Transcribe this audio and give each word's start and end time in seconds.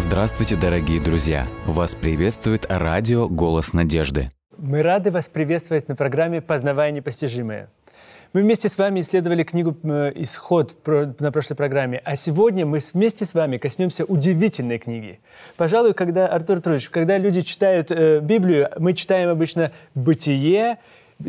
Здравствуйте, 0.00 0.56
дорогие 0.56 0.98
друзья! 0.98 1.46
Вас 1.66 1.94
приветствует 1.94 2.64
радио 2.70 3.28
«Голос 3.28 3.74
надежды». 3.74 4.30
Мы 4.56 4.82
рады 4.82 5.10
вас 5.10 5.28
приветствовать 5.28 5.88
на 5.88 5.94
программе 5.94 6.40
«Познавая 6.40 6.90
непостижимое». 6.90 7.68
Мы 8.32 8.40
вместе 8.40 8.70
с 8.70 8.78
вами 8.78 9.00
исследовали 9.00 9.42
книгу 9.42 9.76
э, 9.82 10.12
«Исход» 10.14 10.74
на 10.86 11.30
прошлой 11.30 11.56
программе, 11.56 12.00
а 12.02 12.16
сегодня 12.16 12.64
мы 12.64 12.80
вместе 12.94 13.26
с 13.26 13.34
вами 13.34 13.58
коснемся 13.58 14.06
удивительной 14.06 14.78
книги. 14.78 15.20
Пожалуй, 15.58 15.92
когда, 15.92 16.28
Артур 16.28 16.62
Труевич, 16.62 16.88
когда 16.88 17.18
люди 17.18 17.42
читают 17.42 17.90
э, 17.90 18.20
Библию, 18.20 18.70
мы 18.78 18.94
читаем 18.94 19.28
обычно 19.28 19.70
«Бытие», 19.94 20.78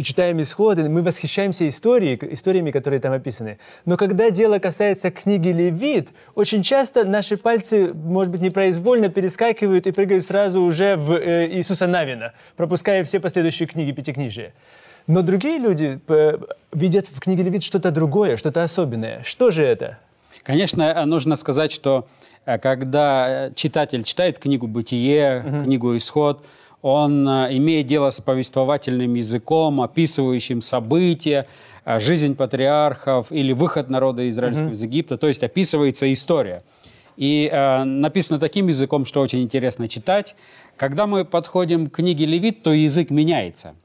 читаем 0.04 0.42
исходы, 0.42 0.90
мы 0.90 1.02
восхищаемся 1.02 1.68
историей, 1.68 2.20
историями, 2.32 2.72
которые 2.72 3.00
там 3.00 3.14
описаны. 3.14 3.58
Но 3.86 3.98
когда 3.98 4.30
дело 4.30 4.60
касается 4.60 5.12
книги 5.12 5.50
Левит, 5.50 6.10
очень 6.36 6.64
часто 6.64 7.04
наши 7.04 7.38
пальцы, 7.38 7.94
может 7.94 8.32
быть, 8.32 8.42
непроизвольно 8.42 9.10
перескакивают 9.10 9.88
и 9.88 9.92
прыгают 9.92 10.26
сразу 10.26 10.62
уже 10.62 10.96
в 10.96 11.14
э, 11.14 11.50
Иисуса 11.52 11.88
Навина, 11.88 12.34
пропуская 12.56 13.04
все 13.04 13.20
последующие 13.20 13.68
книги 13.68 13.92
Пятикнижия. 13.92 14.54
Но 15.08 15.22
другие 15.22 15.58
люди 15.58 16.00
э, 16.08 16.38
видят 16.72 17.08
в 17.08 17.20
книге 17.20 17.44
Левит 17.44 17.64
что-то 17.64 17.92
другое, 17.92 18.38
что-то 18.38 18.64
особенное. 18.64 19.24
Что 19.24 19.52
же 19.52 19.64
это? 19.64 19.98
Конечно, 20.44 21.06
нужно 21.06 21.36
сказать, 21.36 21.72
что 21.72 22.08
э, 22.46 22.58
когда 22.58 23.52
читатель 23.56 24.04
читает 24.04 24.40
книгу 24.40 24.68
«Бытие», 24.68 25.44
угу. 25.46 25.64
книгу 25.66 25.98
«Исход», 25.98 26.46
он 26.82 27.28
э, 27.28 27.58
имеет 27.58 27.86
дело 27.86 28.10
с 28.10 28.22
повествовательным 28.22 29.14
языком, 29.14 29.82
описывающим 29.82 30.62
события, 30.62 31.48
э, 31.86 32.00
жизнь 32.00 32.36
патриархов 32.36 33.32
или 33.32 33.54
выход 33.54 33.90
народа 33.90 34.28
израильского 34.30 34.70
mm-hmm. 34.70 34.74
из 34.74 34.84
Египта, 34.84 35.18
то 35.18 35.28
есть 35.28 35.44
описывается 35.44 36.12
история. 36.12 36.62
И 37.18 37.50
э, 37.52 37.84
написано 37.84 38.40
таким 38.40 38.68
языком, 38.68 39.06
что 39.06 39.22
очень 39.22 39.42
интересно 39.42 39.88
читать. 39.88 40.36
Когда 40.78 41.06
мы 41.06 41.26
подходим 41.26 41.88
к 41.90 41.98
книге 41.98 42.26
Левит, 42.26 42.64
то 42.64 42.74
язык 42.74 43.12
меняется. 43.12 43.76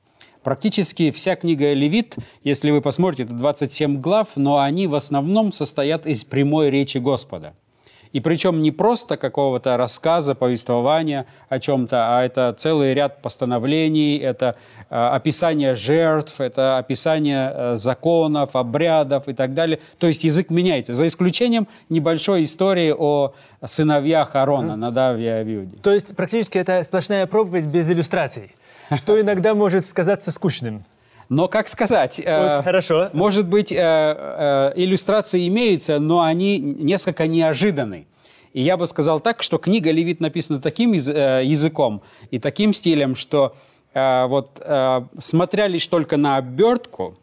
Практически 0.43 1.11
вся 1.11 1.35
книга 1.35 1.73
Левит, 1.73 2.17
если 2.45 2.71
вы 2.71 2.81
посмотрите, 2.81 3.25
это 3.25 3.35
27 3.35 4.01
глав, 4.01 4.37
но 4.37 4.61
они 4.61 4.87
в 4.87 4.95
основном 4.95 5.51
состоят 5.51 6.07
из 6.07 6.25
прямой 6.25 6.71
речи 6.71 6.99
Господа– 6.99 7.55
и 8.13 8.21
причем 8.21 8.63
не 8.63 8.71
просто 8.71 9.17
какого-то 9.17 9.77
рассказа, 9.77 10.35
повествования 10.35 11.27
о 11.49 11.59
чем-то, 11.59 12.17
а 12.17 12.25
это 12.25 12.55
целый 12.57 12.95
ряд 12.95 13.23
постановлений, 13.23 14.17
это 14.19 14.57
э, 14.91 14.95
описание 14.95 15.75
жертв, 15.75 16.41
это 16.41 16.79
описание 16.79 17.53
э, 17.53 17.75
законов, 17.77 18.57
обрядов 18.57 19.29
и 19.29 19.35
так 19.35 19.55
далее. 19.55 19.81
То 19.99 20.07
есть 20.07 20.25
язык 20.25 20.51
меняется, 20.51 20.95
за 20.95 21.07
исключением 21.07 21.69
небольшой 21.89 22.43
истории 22.43 22.95
о 22.97 23.35
сыновьях 23.65 24.35
Аарона, 24.37 24.73
mm. 24.73 24.77
Надаве 24.77 25.25
и 25.25 25.29
Авиуде. 25.29 25.77
То 25.83 25.93
есть 25.93 26.17
практически 26.17 26.59
это 26.59 26.83
сплошная 26.83 27.27
проповедь 27.27 27.67
без 27.67 27.91
иллюстраций, 27.91 28.55
что 28.95 29.21
иногда 29.21 29.55
может 29.55 29.87
сказаться 29.87 30.31
скучным. 30.31 30.85
Но, 31.29 31.49
как 31.49 31.69
сказать, 31.69 32.21
э, 32.25 32.63
Хорошо. 32.63 33.11
может 33.13 33.49
быть, 33.49 33.73
э, 33.73 33.77
э, 33.79 34.73
иллюстрации 34.77 35.49
имеются, 35.49 35.99
но 35.99 36.23
они 36.23 36.59
несколько 36.59 37.27
неожиданны. 37.27 38.07
И 38.53 38.63
я 38.63 38.77
бы 38.77 38.87
сказал 38.87 39.21
так, 39.21 39.43
что 39.43 39.59
книга 39.59 39.91
Левит 39.91 40.21
написана 40.21 40.61
таким 40.61 40.93
э, 40.93 41.43
языком 41.45 42.03
и 42.31 42.39
таким 42.39 42.73
стилем, 42.73 43.15
что 43.15 43.55
э, 43.93 44.27
вот 44.27 44.63
э, 44.65 45.03
смотря 45.19 45.67
лишь 45.67 45.87
только 45.87 46.17
на 46.17 46.37
обертку, 46.37 47.17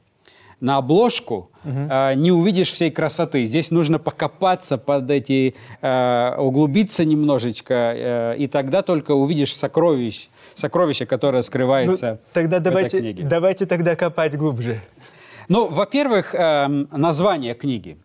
на 0.59 0.78
обложку, 0.78 1.50
угу. 1.66 1.80
э, 1.90 2.14
не 2.16 2.31
увидишь 2.31 2.72
всей 2.72 2.92
красоты. 2.92 3.46
Здесь 3.46 3.72
нужно 3.72 4.00
покопаться 4.00 4.78
под 4.78 5.09
эти, 5.09 5.56
э, 5.81 6.36
углубиться 6.38 7.03
немножечко, 7.03 7.74
э, 7.74 8.36
и 8.38 8.47
тогда 8.47 8.81
только 8.81 9.12
увидишь 9.12 9.56
сокровищ, 9.56 10.30
сокровище, 10.53 11.06
которое 11.06 11.41
скрывается 11.41 12.12
ну, 12.12 12.18
тогда 12.34 12.59
в 12.59 12.64
давайте, 12.64 12.97
этой 12.97 13.14
книге. 13.14 13.24
Давайте 13.24 13.66
тогда 13.66 13.96
копать 13.96 14.36
глубже. 14.36 14.81
Ну, 15.50 15.68
во-первых, 15.68 16.34
э, 16.36 16.68
название 16.91 17.53
книги. 17.53 17.97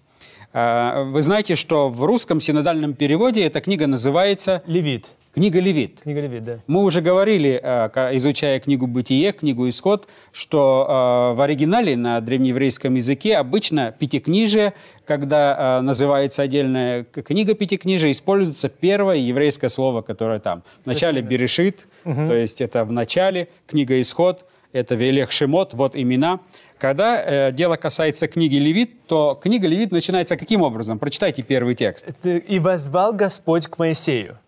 Э, 0.53 1.05
вы 1.05 1.23
знаете, 1.23 1.55
что 1.55 1.89
в 1.89 2.05
русском 2.05 2.41
синодальном 2.41 2.95
переводе 2.95 3.45
эта 3.45 3.61
книга 3.61 3.87
называется... 3.87 4.63
Левит. 4.67 5.13
Книга 5.39 5.61
Левит. 5.61 6.01
Книга 6.03 6.21
Левит, 6.21 6.43
да. 6.43 6.59
Мы 6.67 6.83
уже 6.83 7.01
говорили, 7.01 7.61
э, 7.63 8.17
изучая 8.17 8.61
книгу 8.61 8.87
«Бытие», 8.87 9.33
книгу 9.33 9.69
«Исход», 9.69 10.09
что 10.33 11.35
в 11.37 11.41
оригинале 11.41 11.97
на 11.97 12.21
древнееврейском 12.21 12.95
языке 12.95 13.37
обычно 13.37 13.93
пятикнижие, 13.93 14.75
когда 15.07 15.81
называется 15.83 16.43
отдельная 16.43 17.05
книга 17.05 17.55
пятикнижия, 17.55 18.11
используется 18.11 18.69
первое 18.69 19.17
еврейское 19.17 19.69
слово, 19.69 20.03
которое 20.03 20.41
там. 20.41 20.63
В 20.83 20.87
начале 20.87 21.23
«Берешит», 21.23 21.87
угу. 22.05 22.27
то 22.29 22.35
есть 22.35 22.61
это 22.61 22.85
в 22.85 22.93
начале, 22.93 23.49
книга 23.67 24.01
«Исход», 24.01 24.45
это 24.73 24.95
Велех 24.95 25.33
Шемот, 25.33 25.75
вот 25.75 25.97
имена. 25.97 26.41
Когда 26.79 27.23
э, 27.23 27.53
дело 27.53 27.77
касается 27.77 28.29
книги 28.29 28.57
Левит, 28.57 29.07
то 29.07 29.39
книга 29.41 29.67
Левит 29.67 29.91
начинается 29.93 30.37
каким 30.37 30.63
образом? 30.63 30.99
Прочитайте 30.99 31.43
первый 31.43 31.75
текст. 31.75 32.07
«И 32.25 32.59
возвал 32.59 33.13
Господь 33.13 33.67
к 33.67 33.79
Моисею». 33.79 34.39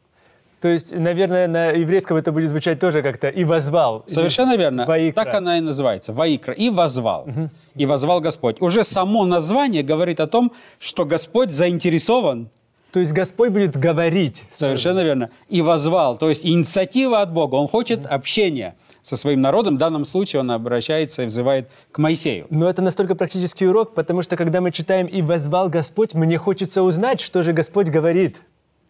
То 0.60 0.69
есть, 0.69 0.94
наверное, 0.94 1.48
на 1.48 1.71
еврейском 1.71 2.19
это 2.19 2.32
будет 2.32 2.50
звучать 2.50 2.78
тоже 2.78 3.03
как-то 3.03 3.28
«и 3.28 3.44
возвал». 3.44 4.04
Совершенно 4.06 4.56
верно. 4.56 4.84
Ваикра. 4.87 5.25
Так 5.25 5.34
она 5.34 5.59
и 5.59 5.60
называется. 5.60 6.12
«Ваикра». 6.12 6.53
«И 6.53 6.69
возвал». 6.69 7.22
Угу. 7.22 7.50
«И 7.76 7.87
возвал 7.87 8.21
Господь». 8.21 8.60
Уже 8.60 8.84
само 8.84 9.25
название 9.25 9.82
говорит 9.82 10.21
о 10.21 10.26
том, 10.26 10.53
что 10.78 11.04
Господь 11.04 11.50
заинтересован 11.50 12.50
то 12.93 12.98
есть 12.98 13.12
Господь 13.12 13.50
будет 13.50 13.76
говорить. 13.76 14.44
Совершенно 14.50 15.04
верно. 15.04 15.31
И 15.48 15.62
возвал. 15.62 16.16
То 16.16 16.28
есть 16.28 16.44
инициатива 16.44 17.21
от 17.21 17.32
Бога. 17.32 17.54
Он 17.54 17.69
хочет 17.69 18.04
общения 18.04 18.75
со 19.03 19.16
своим 19.16 19.41
народом. 19.41 19.77
В 19.77 19.78
данном 19.78 20.04
случае 20.04 20.41
он 20.41 20.50
обращается 20.50 21.22
и 21.22 21.27
взывает 21.27 21.71
к 21.92 21.98
Моисею. 21.98 22.47
Но 22.50 22.69
это 22.69 22.82
настолько 22.82 23.15
практический 23.15 23.66
урок, 23.66 23.94
потому 23.94 24.22
что 24.22 24.37
когда 24.37 24.60
мы 24.60 24.72
читаем 24.72 25.06
«И 25.06 25.22
возвал 25.22 25.69
Господь», 25.69 26.15
мне 26.15 26.37
хочется 26.37 26.82
узнать, 26.82 27.21
что 27.21 27.42
же 27.42 27.53
Господь 27.53 27.88
говорит 27.88 28.42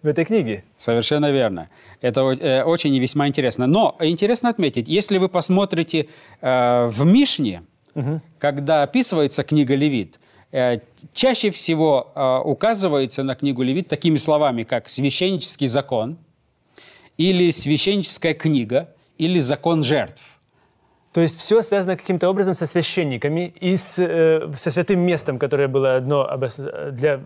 в 0.02 0.06
этой 0.06 0.24
книге. 0.24 0.64
Совершенно 0.76 1.30
верно. 1.30 1.68
Это 2.00 2.20
э, 2.22 2.62
очень 2.62 2.94
и 2.94 3.00
весьма 3.00 3.28
интересно. 3.28 3.66
Но 3.66 3.96
интересно 4.00 4.48
отметить, 4.48 4.88
если 4.88 5.18
вы 5.18 5.28
посмотрите 5.28 6.08
э, 6.40 6.86
в 6.86 7.04
Мишне, 7.04 7.62
угу. 7.94 8.20
когда 8.38 8.82
описывается 8.82 9.42
книга 9.42 9.74
Левит, 9.74 10.18
э, 10.52 10.80
чаще 11.12 11.50
всего 11.50 12.12
э, 12.14 12.38
указывается 12.44 13.22
на 13.22 13.34
книгу 13.34 13.62
Левит 13.62 13.88
такими 13.88 14.16
словами, 14.16 14.62
как 14.62 14.88
«священнический 14.88 15.66
закон» 15.66 16.18
или 17.16 17.50
«священническая 17.50 18.34
книга», 18.34 18.88
или 19.18 19.38
закон 19.38 19.84
жертв. 19.84 20.39
То 21.12 21.20
есть 21.20 21.38
все 21.40 21.60
связано 21.62 21.96
каким-то 21.96 22.28
образом 22.28 22.54
со 22.54 22.66
священниками 22.66 23.52
и 23.60 23.76
с, 23.76 23.98
э, 23.98 24.48
со 24.54 24.70
святым 24.70 25.00
местом, 25.00 25.38
которое 25.38 25.66
было 25.66 25.96
одно 25.96 26.28
для... 26.92 27.20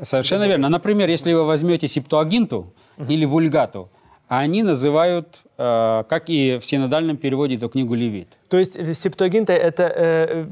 Совершенно 0.00 0.46
верно. 0.46 0.68
Например, 0.68 1.08
если 1.08 1.32
вы 1.32 1.44
возьмете 1.44 1.88
септуагинту 1.88 2.72
uh-huh. 2.98 3.08
или 3.08 3.24
вульгату, 3.24 3.88
они 4.28 4.62
называют, 4.62 5.42
э, 5.56 6.04
как 6.08 6.28
и 6.28 6.58
в 6.58 6.64
синодальном 6.64 7.16
переводе, 7.16 7.56
эту 7.56 7.68
книгу 7.68 7.94
Левит. 7.94 8.28
То 8.48 8.58
есть 8.58 8.96
септуагинта– 8.96 9.52
это 9.54 9.92
э, 9.94 10.46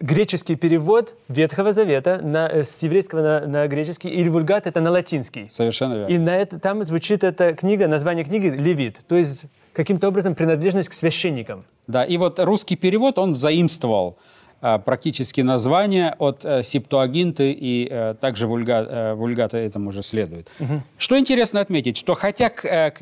греческий 0.00 0.56
перевод 0.56 1.14
Ветхого 1.28 1.72
Завета 1.72 2.20
на, 2.22 2.48
э, 2.48 2.64
с 2.64 2.82
еврейского 2.82 3.22
на, 3.22 3.46
на 3.46 3.68
греческий, 3.68 4.08
или 4.08 4.28
вульгат– 4.28 4.66
это 4.68 4.80
на 4.80 4.90
латинский. 4.90 5.46
Совершенно 5.50 5.94
верно. 5.94 6.12
И 6.12 6.18
на 6.18 6.36
это, 6.36 6.58
там 6.58 6.82
звучит 6.84 7.22
эта 7.22 7.54
книга, 7.54 7.86
название 7.86 8.24
книги 8.24 8.48
«Левит». 8.48 9.00
То 9.06 9.14
есть 9.14 9.46
каким-то 9.72 10.08
образом 10.08 10.34
принадлежность 10.34 10.88
к 10.88 10.92
священникам. 10.92 11.64
Да, 11.86 12.04
и 12.04 12.16
вот 12.16 12.40
русский 12.40 12.76
перевод, 12.76 13.18
он 13.18 13.36
заимствовал 13.36 14.16
а, 14.16 14.20
практически 14.60 15.40
название 15.40 16.14
от 16.18 16.44
э, 16.44 16.62
Септуагинты 16.62 17.52
и 17.52 17.88
э, 17.90 18.14
также 18.20 18.46
вульга, 18.46 18.86
э, 18.88 19.14
вульгата 19.14 19.56
этому 19.56 19.92
же 19.92 20.02
следует. 20.02 20.50
Угу. 20.60 20.82
Что 20.98 21.18
интересно 21.18 21.60
отметить, 21.60 21.96
что 21.96 22.14
хотя 22.14 22.50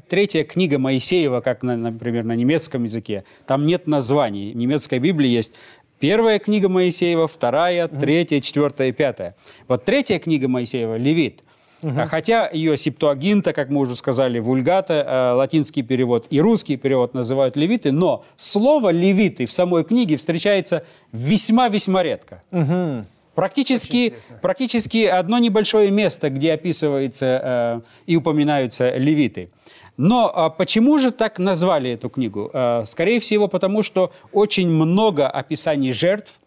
третья 0.09 0.45
книга 0.45 0.79
Моисеева, 0.79 1.41
как, 1.41 1.63
на, 1.63 1.77
например, 1.77 2.25
на 2.25 2.37
немецком 2.37 2.85
языке, 2.85 3.25
там 3.47 3.67
нет 3.67 3.87
названий. 3.87 4.53
В 4.53 4.57
немецкой 4.57 4.99
Библии 4.99 5.29
есть 5.29 5.55
Первая 5.99 6.39
книга 6.39 6.69
Моисеева, 6.69 7.27
вторая, 7.27 7.89
третья, 7.89 8.41
четвертая 8.41 8.89
и 8.89 8.93
пятая. 8.93 9.35
Вот 9.67 9.85
третья 9.85 10.21
книга 10.21 10.47
Моисеева, 10.47 10.97
Левит, 10.97 11.43
Угу. 11.83 12.07
Хотя 12.09 12.49
ее 12.51 12.77
септуагинта, 12.77 13.53
как 13.53 13.71
мы 13.71 13.81
уже 13.81 13.95
сказали, 13.95 14.39
вульгата, 14.39 14.95
э, 15.07 15.33
латинский 15.35 15.83
перевод 15.83 16.27
и 16.31 16.41
русский 16.41 16.77
перевод 16.77 17.15
называют 17.15 17.57
левиты, 17.57 17.93
но 17.93 18.25
слово 18.37 18.91
левиты 18.91 19.47
в 19.47 19.53
самой 19.53 19.85
книге 19.85 20.17
встречается 20.17 20.83
весьма-весьма 21.13 22.03
редко. 22.03 22.43
Угу. 22.51 23.05
Практически, 23.35 24.15
практически 24.43 25.05
одно 25.07 25.39
небольшое 25.39 25.93
место, 25.93 26.29
где 26.31 26.55
описывается 26.55 27.41
э, 27.43 27.81
и 28.07 28.17
упоминаются 28.17 28.97
левиты. 28.97 29.51
Но 29.97 30.33
а 30.35 30.51
почему 30.51 30.99
же 30.99 31.13
так 31.13 31.39
назвали 31.39 31.91
эту 31.91 32.09
книгу? 32.09 32.51
Э, 32.53 32.83
скорее 32.85 33.21
всего, 33.21 33.47
потому 33.47 33.85
что 33.85 34.13
очень 34.33 34.69
много 34.69 35.29
описаний 35.29 35.93
жертв, 35.93 36.41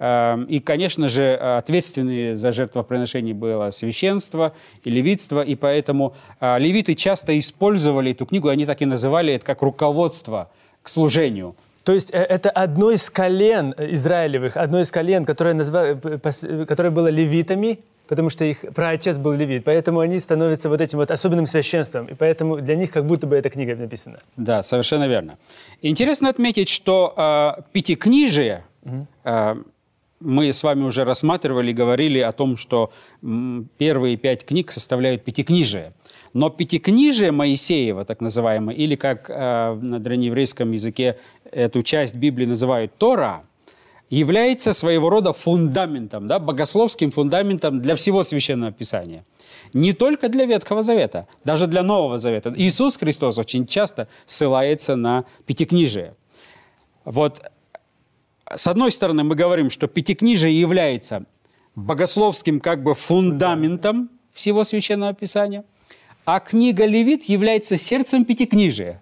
и, 0.00 0.60
конечно 0.64 1.08
же, 1.08 1.34
ответственные 1.34 2.36
за 2.36 2.50
жертвоприношение 2.50 3.34
было 3.34 3.70
священство 3.70 4.52
и 4.82 4.90
левитство, 4.90 5.40
и 5.40 5.54
поэтому 5.54 6.14
э, 6.40 6.58
левиты 6.58 6.94
часто 6.94 7.38
использовали 7.38 8.10
эту 8.10 8.26
книгу, 8.26 8.48
они 8.48 8.66
так 8.66 8.82
и 8.82 8.86
называли 8.86 9.32
это 9.32 9.46
как 9.46 9.62
руководство 9.62 10.50
к 10.82 10.88
служению. 10.88 11.54
То 11.84 11.92
есть 11.92 12.12
э, 12.12 12.18
это 12.18 12.50
одно 12.50 12.90
из 12.90 13.08
колен 13.08 13.74
израилевых, 13.78 14.56
одно 14.56 14.80
из 14.80 14.90
колен, 14.90 15.24
которое, 15.24 15.54
назва... 15.54 15.94
которое 16.66 16.90
было 16.90 17.08
левитами, 17.08 17.78
потому 18.08 18.30
что 18.30 18.44
их 18.44 18.60
праотец 18.74 19.18
был 19.18 19.32
левит, 19.32 19.64
поэтому 19.64 20.00
они 20.00 20.18
становятся 20.18 20.68
вот 20.68 20.80
этим 20.80 20.98
вот 20.98 21.10
особенным 21.10 21.46
священством, 21.46 22.06
и 22.06 22.14
поэтому 22.14 22.60
для 22.60 22.74
них 22.74 22.90
как 22.90 23.06
будто 23.06 23.26
бы 23.26 23.36
эта 23.36 23.50
книга 23.50 23.76
написана. 23.76 24.20
Да, 24.36 24.62
совершенно 24.62 25.06
верно. 25.06 25.38
Интересно 25.82 26.28
отметить, 26.30 26.68
что 26.68 27.14
э, 27.16 27.62
пятикнижие, 27.72 28.64
угу. 28.82 29.06
э, 29.24 29.54
мы 30.20 30.52
с 30.52 30.62
вами 30.62 30.84
уже 30.84 31.04
рассматривали, 31.04 31.72
говорили 31.72 32.18
о 32.18 32.32
том, 32.32 32.56
что 32.56 32.92
первые 33.78 34.16
пять 34.16 34.44
книг 34.44 34.70
составляют 34.70 35.24
пятикнижие. 35.24 35.92
Но 36.32 36.50
пятикнижие 36.50 37.30
Моисеева, 37.30 38.04
так 38.04 38.20
называемое, 38.20 38.74
или 38.74 38.96
как 38.96 39.30
э, 39.30 39.78
на 39.80 40.00
древнееврейском 40.00 40.72
языке 40.72 41.16
эту 41.50 41.82
часть 41.82 42.14
Библии 42.14 42.46
называют 42.46 42.96
Тора– 42.96 43.44
является 44.10 44.72
своего 44.72 45.10
рода 45.10 45.32
фундаментом, 45.32 46.26
да, 46.26 46.38
богословским 46.38 47.10
фундаментом 47.10 47.80
для 47.80 47.94
всего 47.94 48.22
Священного 48.22 48.72
Писания. 48.72 49.24
Не 49.72 49.92
только 49.92 50.28
для 50.28 50.44
Ветхого 50.44 50.82
Завета, 50.82 51.26
даже 51.44 51.66
для 51.66 51.82
Нового 51.82 52.18
Завета. 52.18 52.52
Иисус 52.56 52.96
Христос 52.96 53.38
очень 53.38 53.66
часто 53.66 54.08
ссылается 54.26 54.94
на 54.96 55.24
Пятикнижие. 55.46 56.14
Вот 57.04 57.42
с 58.54 58.66
одной 58.66 58.92
стороны 58.92 59.24
мы 59.24 59.34
говорим, 59.34 59.70
что 59.70 59.86
Пятикнижие 59.86 60.58
является 60.58 61.24
богословским 61.74 62.60
как 62.60 62.82
бы 62.82 62.94
фундаментом 62.94 64.10
всего 64.32 64.64
Священного 64.64 65.14
Писания, 65.14 65.64
а 66.24 66.40
книга 66.40 66.84
Левит 66.84 67.24
является 67.24 67.76
сердцем 67.76 68.24
Пятикнижия. 68.24 69.00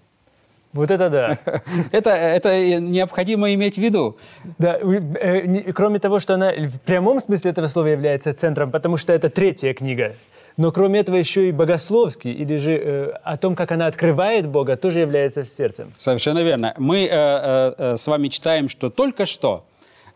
Вот 0.72 0.90
это 0.90 1.10
да. 1.10 1.38
это, 1.92 2.10
это 2.10 2.80
необходимо 2.80 3.52
иметь 3.54 3.74
в 3.74 3.78
виду. 3.78 4.16
Да, 4.58 4.78
э, 4.78 5.72
кроме 5.72 5.98
того, 5.98 6.18
что 6.18 6.34
она 6.34 6.52
в 6.52 6.80
прямом 6.80 7.20
смысле 7.20 7.50
этого 7.50 7.68
слова 7.68 7.88
является 7.88 8.32
центром, 8.32 8.70
потому 8.70 8.96
что 8.96 9.12
это 9.12 9.28
третья 9.28 9.74
книга. 9.74 10.16
Но 10.62 10.70
кроме 10.70 11.00
этого 11.00 11.16
еще 11.16 11.48
и 11.48 11.50
богословский, 11.50 12.30
или 12.30 12.56
же 12.56 12.72
э, 12.72 13.10
о 13.24 13.36
том, 13.36 13.56
как 13.56 13.72
она 13.72 13.86
открывает 13.88 14.46
Бога, 14.48 14.76
тоже 14.76 15.00
является 15.00 15.44
сердцем. 15.44 15.92
Совершенно 15.98 16.44
верно. 16.44 16.72
Мы 16.78 16.98
э, 16.98 17.08
э, 17.10 17.74
э 17.78 17.96
с 17.96 18.06
вами 18.06 18.28
читаем, 18.28 18.68
что 18.68 18.88
только 18.88 19.26
что 19.26 19.64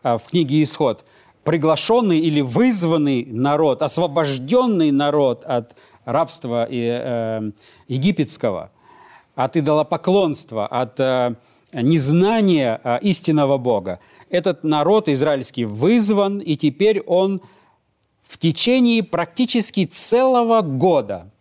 э, 0.03 0.17
в 0.17 0.29
книге 0.29 0.63
«Исход» 0.63 1.03
приглашенный 1.43 2.19
или 2.19 2.39
вызванный 2.39 3.25
народ, 3.25 3.81
освобожденный 3.81 4.91
народ 4.91 5.43
от 5.43 5.75
рабства 6.05 6.65
и, 6.69 6.79
э, 6.79 7.51
египетского– 7.89 8.71
от 9.35 9.57
идолопоклонства, 9.57 10.65
от 10.65 10.97
э, 11.01 11.35
незнания 11.73 12.79
э, 12.81 12.99
истинного 13.01 13.57
Бога. 13.57 13.99
Этот 14.29 14.63
народ 14.63 15.09
израильский 15.09 15.65
вызван, 15.65 16.39
и 16.39 16.55
теперь 16.55 17.01
он 17.01 17.41
в 18.27 18.37
течение 18.37 19.03
практически 19.03 19.85
целого 19.85 20.61
года 20.61 21.31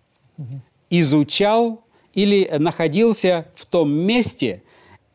изучал 0.88 1.82
или 2.14 2.48
находился 2.58 3.46
в 3.54 3.66
том 3.66 3.90
месте, 3.90 4.62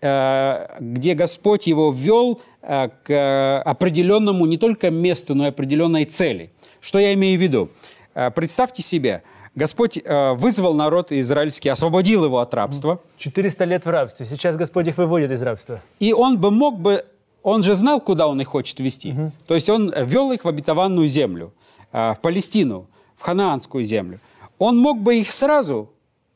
э, 0.01 0.68
где 0.79 1.13
Господь 1.13 1.68
его 1.68 1.91
ввел 1.91 2.41
э, 2.62 2.89
к 3.03 3.62
определенному 3.63 4.45
не 4.45 4.57
только 4.57 4.91
месту, 4.91 5.33
но 5.33 5.45
и 5.45 5.50
определенной 5.50 6.06
цели. 6.06 6.51
Что 6.81 7.00
я 7.00 7.13
имею 7.13 7.39
в 7.39 7.41
виду? 7.41 7.69
Э, 8.13 8.31
представьте 8.31 8.83
себе, 8.83 9.23
Господь 9.53 10.01
вызвал 10.06 10.73
народ 10.73 11.12
израильский, 11.12 11.68
освободил 11.68 12.23
его 12.23 12.39
от 12.39 12.53
рабства. 12.53 13.01
400 13.18 13.65
лет 13.65 13.85
в 13.85 13.89
рабстве. 13.89 14.25
Сейчас 14.25 14.56
Господь 14.56 14.88
их 14.88 14.97
выводит 14.97 15.29
из 15.31 15.41
рабства. 15.41 15.81
И 16.00 16.13
он 16.13 16.38
бы 16.38 16.51
мог 16.51 16.79
бы, 16.79 17.03
он 17.44 17.62
же 17.62 17.75
знал, 17.75 18.00
куда 18.00 18.27
он 18.27 18.39
их 18.39 18.47
хочет 18.47 18.79
вести. 18.79 19.12
Угу. 19.12 19.31
То 19.47 19.56
есть 19.56 19.69
он 19.69 19.94
вел 20.06 20.31
их 20.31 20.45
в 20.45 20.47
обетованную 20.47 21.06
землю, 21.09 21.51
в 21.91 22.17
Палестину, 22.21 22.88
в 23.17 23.21
ханаанскую 23.21 23.83
землю. 23.83 24.19
Он 24.57 24.77
мог 24.77 24.99
бы 24.99 25.17
их 25.17 25.31
сразу 25.31 25.89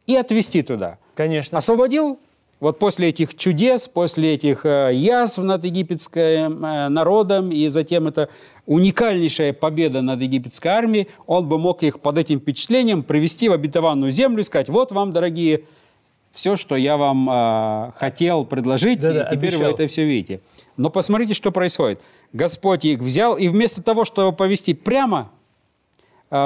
и 0.08 0.16
отвести 0.16 0.62
туда. 0.62 0.98
Конечно. 1.16 1.58
Освободил 1.58 2.20
вот 2.60 2.80
после 2.80 3.10
этих 3.10 3.36
чудес, 3.36 3.88
после 3.88 4.34
этих 4.34 4.66
э, 4.66 4.92
язв 4.94 5.40
над 5.40 5.64
египетским 5.66 6.66
э, 6.66 6.90
народом, 6.90 7.52
и 7.52 7.68
затем 7.68 8.08
это 8.08 8.30
уникальнейшая 8.66 9.54
победа 9.54 10.02
над 10.02 10.22
египетской 10.22 10.70
армией, 10.70 11.10
он 11.28 11.48
бы 11.48 11.60
мог 11.60 11.84
их 11.84 12.00
под 12.00 12.18
этим 12.18 12.40
впечатлением 12.40 13.04
привести 13.04 13.50
в 13.50 13.54
обетованную 13.54 14.12
землю 14.12 14.40
и 14.40 14.44
сказать, 14.44 14.70
вот 14.70 14.92
вам, 14.92 15.12
дорогие, 15.12 15.64
все, 16.32 16.56
что 16.56 16.76
я 16.76 16.98
вам 16.98 17.30
э, 17.30 17.92
хотел 17.98 18.46
предложить, 18.46 19.00
да, 19.00 19.12
и 19.12 19.14
да, 19.14 19.26
теперь 19.26 19.50
обещал. 19.50 19.68
вы 19.68 19.74
это 19.74 19.88
все 19.88 20.06
видите. 20.06 20.42
Но 20.78 20.90
посмотрите, 20.90 21.34
что 21.34 21.52
происходит. 21.52 22.02
Господь 22.34 22.86
их 22.86 23.00
взял, 23.00 23.36
и 23.36 23.48
вместо 23.48 23.84
того, 23.84 24.06
чтобы 24.06 24.36
повести 24.36 24.74
прямо 24.74 25.30
э, 25.30 25.45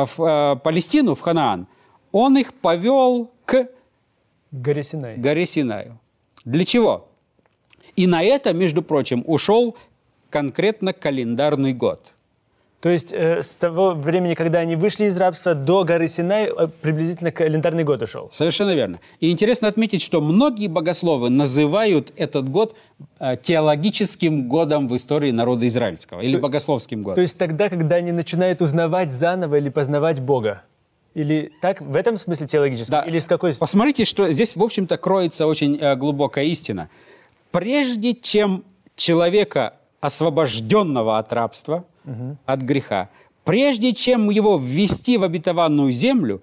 в 0.06 0.20
э, 0.20 0.56
Палестину, 0.64 1.16
в 1.16 1.22
Ханаан, 1.22 1.68
он 2.12 2.38
их 2.38 2.54
повел 2.54 3.32
к 3.46 3.68
Горе 4.52 4.84
Синай. 4.84 5.18
Горе 5.18 5.46
Синаю. 5.46 6.00
Для 6.46 6.66
чего? 6.66 7.08
И 7.96 8.08
на 8.08 8.24
это, 8.24 8.54
между 8.54 8.82
прочим, 8.82 9.24
ушел 9.28 9.76
конкретно 10.30 10.94
календарный 10.94 11.74
год. 11.74 12.14
То 12.82 12.90
есть 12.90 13.12
э, 13.12 13.44
с 13.44 13.56
того 13.56 13.92
времени, 13.92 14.36
когда 14.36 14.60
они 14.60 14.78
вышли 14.78 15.06
из 15.06 15.18
рабства, 15.18 15.54
до 15.54 15.84
горы 15.84 16.08
Синай 16.08 16.46
э, 16.46 16.68
приблизительно 16.82 17.32
календарный 17.32 17.84
год 17.84 18.02
ушел. 18.02 18.30
Совершенно 18.32 18.74
верно. 18.74 19.02
И 19.20 19.32
интересно 19.32 19.68
отметить, 19.68 20.02
что 20.02 20.22
многие 20.22 20.68
богословы 20.68 21.30
называют 21.30 22.14
этот 22.16 22.48
год 22.48 22.78
э, 23.20 23.36
теологическим 23.42 24.48
годом 24.48 24.88
в 24.88 24.96
истории 24.96 25.32
народа 25.32 25.68
израильского 25.68 26.22
или 26.22 26.38
то, 26.38 26.40
богословским 26.40 27.04
годом. 27.04 27.16
То 27.16 27.22
есть 27.22 27.38
тогда, 27.38 27.68
когда 27.68 27.98
они 27.98 28.14
начинают 28.14 28.62
узнавать 28.62 29.12
заново 29.12 29.56
или 29.56 29.68
познавать 29.68 30.22
Бога. 30.22 30.62
Или 31.16 31.52
так, 31.62 31.82
в 31.82 31.98
этом 31.98 32.16
смысле 32.16 32.48
теологически? 32.48 32.92
Да. 32.92 33.02
Или 33.02 33.20
с 33.20 33.26
какой... 33.26 33.54
Посмотрите, 33.56 34.06
что 34.06 34.32
здесь, 34.32 34.56
в 34.56 34.64
общем-то, 34.64 34.98
кроется 34.98 35.48
очень 35.48 35.78
э, 35.78 35.98
глубокая 35.98 36.46
истина. 36.46 36.90
Прежде 37.52 38.14
чем 38.14 38.64
человека, 38.96 39.74
освобожденного 40.00 41.18
от 41.18 41.34
рабства, 41.34 41.84
угу. 42.10 42.38
от 42.46 42.62
греха, 42.62 43.10
прежде 43.44 43.94
чем 43.94 44.30
его 44.30 44.58
ввести 44.58 45.18
в 45.18 45.24
обетованную 45.24 45.92
землю, 45.92 46.42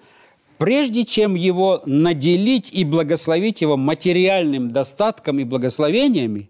прежде 0.58 1.04
чем 1.04 1.34
его 1.34 1.82
наделить 1.86 2.72
и 2.72 2.84
благословить 2.84 3.60
его 3.60 3.76
материальным 3.76 4.72
достатком 4.72 5.38
и 5.38 5.44
благословениями, 5.44 6.48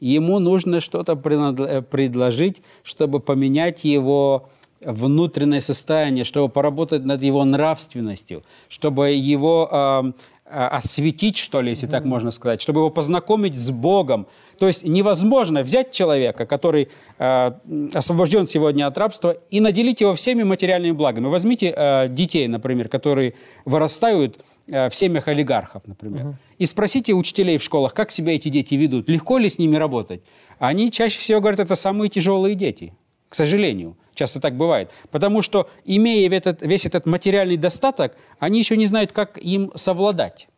ему 0.00 0.38
нужно 0.38 0.80
что-то 0.80 1.12
э, 1.12 1.82
предложить, 1.82 2.62
чтобы 2.82 3.20
поменять 3.20 3.84
его 3.84 4.48
внутреннее 4.80 5.60
состояние, 5.60 6.24
чтобы 6.24 6.48
поработать 6.48 7.04
над 7.04 7.22
его 7.22 7.44
нравственностью, 7.44 8.42
чтобы 8.68 9.10
его 9.10 9.68
э, 9.70 10.12
осветить, 10.44 11.36
что 11.36 11.60
ли, 11.60 11.70
если 11.70 11.88
mm-hmm. 11.88 11.90
так 11.90 12.04
можно 12.04 12.30
сказать, 12.30 12.62
чтобы 12.62 12.80
его 12.80 12.90
познакомить 12.90 13.58
с 13.58 13.70
Богом. 13.70 14.26
То 14.58 14.66
есть 14.66 14.84
невозможно 14.84 15.62
взять 15.62 15.92
человека, 15.92 16.44
который 16.46 16.88
э, 17.18 17.52
освобожден 17.94 18.46
сегодня 18.46 18.86
от 18.86 18.98
рабства, 18.98 19.36
и 19.50 19.60
наделить 19.60 20.00
его 20.00 20.14
всеми 20.14 20.42
материальными 20.42 20.92
благами. 20.92 21.26
Возьмите 21.26 21.72
э, 21.74 22.08
детей, 22.08 22.48
например, 22.48 22.88
которые 22.88 23.34
вырастают 23.64 24.38
э, 24.70 24.90
в 24.90 24.94
семьях 24.94 25.28
олигархов, 25.28 25.82
например, 25.86 26.26
mm-hmm. 26.26 26.34
и 26.58 26.66
спросите 26.66 27.12
учителей 27.12 27.58
в 27.58 27.62
школах, 27.62 27.94
как 27.94 28.10
себя 28.10 28.34
эти 28.34 28.48
дети 28.48 28.74
ведут, 28.74 29.08
легко 29.08 29.38
ли 29.38 29.48
с 29.48 29.58
ними 29.58 29.76
работать. 29.76 30.22
Они 30.58 30.90
чаще 30.90 31.18
всего 31.18 31.40
говорят, 31.40 31.60
это 31.60 31.76
самые 31.76 32.08
тяжелые 32.08 32.54
дети, 32.54 32.92
к 33.28 33.34
сожалению. 33.34 33.96
Часто 34.14 34.40
так 34.40 34.56
бывает. 34.56 34.90
Потому 35.12 35.42
что, 35.42 35.68
имея 35.84 36.28
этот, 36.32 36.62
весь 36.62 36.86
этот 36.86 37.06
материальный 37.06 37.56
достаток, 37.56 38.16
они 38.40 38.58
еще 38.58 38.76
не 38.76 38.86
знают, 38.86 39.12
как 39.12 39.38
им 39.38 39.70
совладать. 39.76 40.48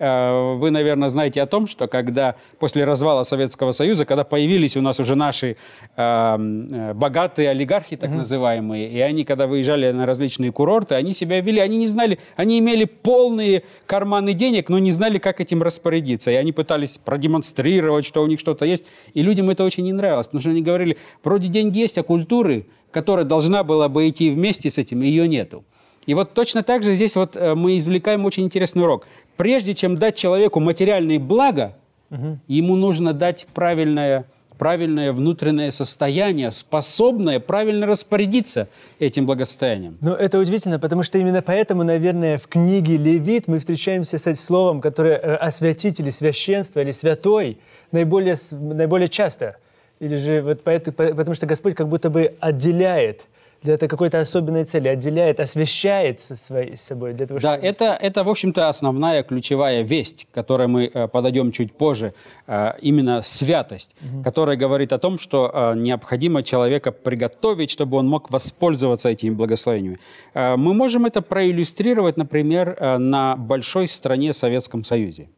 Э, 0.00 0.54
вы, 0.54 0.70
наверное, 0.70 1.10
знаете 1.10 1.42
о 1.42 1.46
том, 1.46 1.66
что 1.66 1.86
когда 1.86 2.34
после 2.58 2.84
развала 2.84 3.22
Советского 3.22 3.72
Союза, 3.72 4.06
когда 4.06 4.24
появились 4.24 4.74
у 4.76 4.80
нас 4.80 4.98
уже 4.98 5.14
наши 5.14 5.56
эм, 5.96 6.68
э, 6.72 6.94
богатые 6.94 7.50
олигархи, 7.50 7.96
так 7.96 8.08
mm-hmm. 8.08 8.16
называемые, 8.16 8.88
и 8.88 8.98
они, 9.00 9.24
когда 9.24 9.46
выезжали 9.46 9.92
на 9.92 10.06
различные 10.06 10.52
курорты, 10.52 10.94
они 10.94 11.12
себя 11.12 11.42
вели, 11.42 11.60
они 11.60 11.76
не 11.76 11.86
знали, 11.86 12.18
они 12.34 12.58
имели 12.58 12.84
полные 12.84 13.62
карманы 13.84 14.32
денег, 14.32 14.70
но 14.70 14.78
не 14.78 14.90
знали, 14.90 15.18
как 15.18 15.38
этим 15.38 15.62
распорядиться. 15.62 16.30
И 16.30 16.34
они 16.34 16.52
пытались 16.52 16.96
продемонстрировать, 16.96 18.06
что 18.06 18.22
у 18.22 18.26
них 18.26 18.40
что-то 18.40 18.64
есть, 18.64 18.86
и 19.12 19.22
людям 19.22 19.50
это 19.50 19.64
очень 19.64 19.84
не 19.84 19.92
нравилось, 19.92 20.26
потому 20.26 20.40
что 20.40 20.50
они 20.50 20.62
говорили, 20.62 20.96
вроде 21.22 21.48
деньги 21.48 21.78
есть, 21.78 21.98
а 21.98 22.02
культуры, 22.02 22.64
которая 22.90 23.26
должна 23.26 23.64
была 23.64 23.90
бы 23.90 24.08
идти 24.08 24.30
вместе 24.30 24.70
с 24.70 24.78
этим, 24.78 25.02
ее 25.02 25.28
нету. 25.28 25.62
И 26.10 26.14
вот 26.14 26.34
точно 26.34 26.64
так 26.64 26.82
же 26.82 26.96
здесь 26.96 27.14
вот 27.14 27.36
э, 27.36 27.54
мы 27.54 27.76
извлекаем 27.76 28.24
очень 28.24 28.42
интересный 28.42 28.82
урок. 28.82 29.06
Прежде 29.36 29.74
чем 29.74 29.96
дать 29.96 30.16
человеку 30.16 30.58
материальные 30.58 31.20
блага, 31.20 31.76
угу. 32.10 32.40
ему 32.48 32.74
нужно 32.74 33.12
дать 33.12 33.46
правильное 33.54 34.24
правильное 34.58 35.12
внутреннее 35.12 35.70
состояние, 35.70 36.50
способное 36.50 37.38
правильно 37.38 37.86
распорядиться 37.86 38.66
этим 38.98 39.24
благосостоянием. 39.24 39.98
Но 40.00 40.16
это 40.16 40.40
удивительно, 40.40 40.80
потому 40.80 41.04
что 41.04 41.16
именно 41.16 41.42
поэтому, 41.42 41.84
наверное, 41.84 42.38
в 42.38 42.48
книге 42.48 42.96
Левит 42.96 43.46
мы 43.46 43.60
встречаемся 43.60 44.18
с 44.18 44.26
этим 44.26 44.42
словом, 44.42 44.80
которое 44.80 45.16
э, 45.16 45.36
освятитель 45.36 46.06
или 46.06 46.10
священство 46.10 46.80
или 46.80 46.90
святой 46.90 47.58
наиболее, 47.92 48.34
наиболее 48.50 49.06
часто. 49.06 49.58
Или 50.00 50.16
же 50.16 50.42
вот 50.42 50.62
поэтому, 50.64 50.96
потому 50.96 51.34
что 51.34 51.46
Господь 51.46 51.76
как 51.76 51.86
будто 51.86 52.10
бы 52.10 52.34
отделяет 52.40 53.26
для 53.62 53.74
этой 53.74 53.88
какой-то 53.88 54.18
особенной 54.18 54.64
цели, 54.64 54.88
отделяет, 54.88 55.38
освящает 55.38 56.18
со 56.20 56.36
своей 56.36 56.76
собой 56.76 57.12
для 57.12 57.26
того, 57.26 57.40
Да, 57.40 57.54
чтобы... 57.54 57.66
это, 57.66 57.84
это, 58.00 58.24
в 58.24 58.28
общем-то, 58.28 58.68
основная 58.68 59.22
ключевая 59.22 59.82
весть, 59.82 60.26
к 60.30 60.34
которой 60.34 60.66
мы 60.66 60.90
э, 60.92 61.08
подойдем 61.08 61.52
чуть 61.52 61.72
позже, 61.72 62.14
э, 62.46 62.72
именно 62.80 63.22
святость, 63.22 63.94
которая 64.24 64.56
говорит 64.56 64.92
о 64.92 64.98
том, 64.98 65.18
что 65.18 65.50
э, 65.52 65.74
необходимо 65.76 66.42
человека 66.42 66.90
приготовить, 66.90 67.70
чтобы 67.70 67.98
он 67.98 68.08
мог 68.08 68.30
воспользоваться 68.30 69.10
этими 69.10 69.30
благословениями. 69.30 69.98
Э, 70.32 70.56
мы 70.56 70.72
можем 70.72 71.04
это 71.04 71.20
проиллюстрировать, 71.20 72.16
например, 72.16 72.76
э, 72.78 72.96
на 72.98 73.36
большой 73.36 73.88
стране 73.88 74.32
Советском 74.32 74.84
Союзе. 74.84 75.28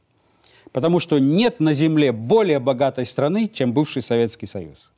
Потому 0.72 1.00
что 1.00 1.18
нет 1.18 1.60
на 1.60 1.72
Земле 1.72 2.12
более 2.12 2.58
богатой 2.58 3.04
страны, 3.04 3.50
чем 3.52 3.72
бывший 3.72 4.00
Советский 4.00 4.46
Союз. 4.46 4.90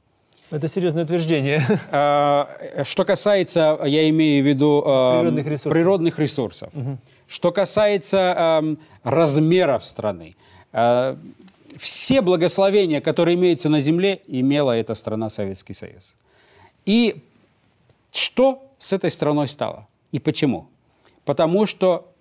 Это 0.51 0.69
серьезное 0.69 1.05
утверждение. 1.05 1.61
А, 1.91 2.85
Что 2.85 3.05
касается, 3.05 3.79
я 3.85 4.09
имею 4.11 4.45
в 4.45 4.47
виду 4.47 4.83
эм, 4.83 5.21
Природных 5.21 5.47
ресурсов. 5.47 5.73
природных 5.73 6.19
ресурсов. 6.19 6.73
Что 7.27 7.53
касается 7.53 8.63
размеров 9.03 9.85
страны, 9.85 10.37
э, 10.73 11.17
все 11.79 12.21
благословения, 12.21 13.01
которые 13.01 13.35
имеются 13.35 13.69
на 13.69 13.81
земле, 13.81 14.21
имела 14.27 14.73
эта 14.73 14.95
страна 14.95 15.31
Советский 15.31 15.75
Союз. 15.75 16.15
И 16.87 17.23
что 18.13 18.63
с 18.79 18.93
этой 18.93 19.11
страной 19.11 19.49
стало? 19.49 19.89
И 20.13 20.19
почему? 20.19 20.69
Потому 21.25 21.67
что 21.67 22.13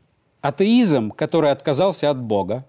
атеизм, 0.41 1.11
который 1.11 1.51
отказался 1.51 2.09
от 2.09 2.17
Бога, 2.17 2.65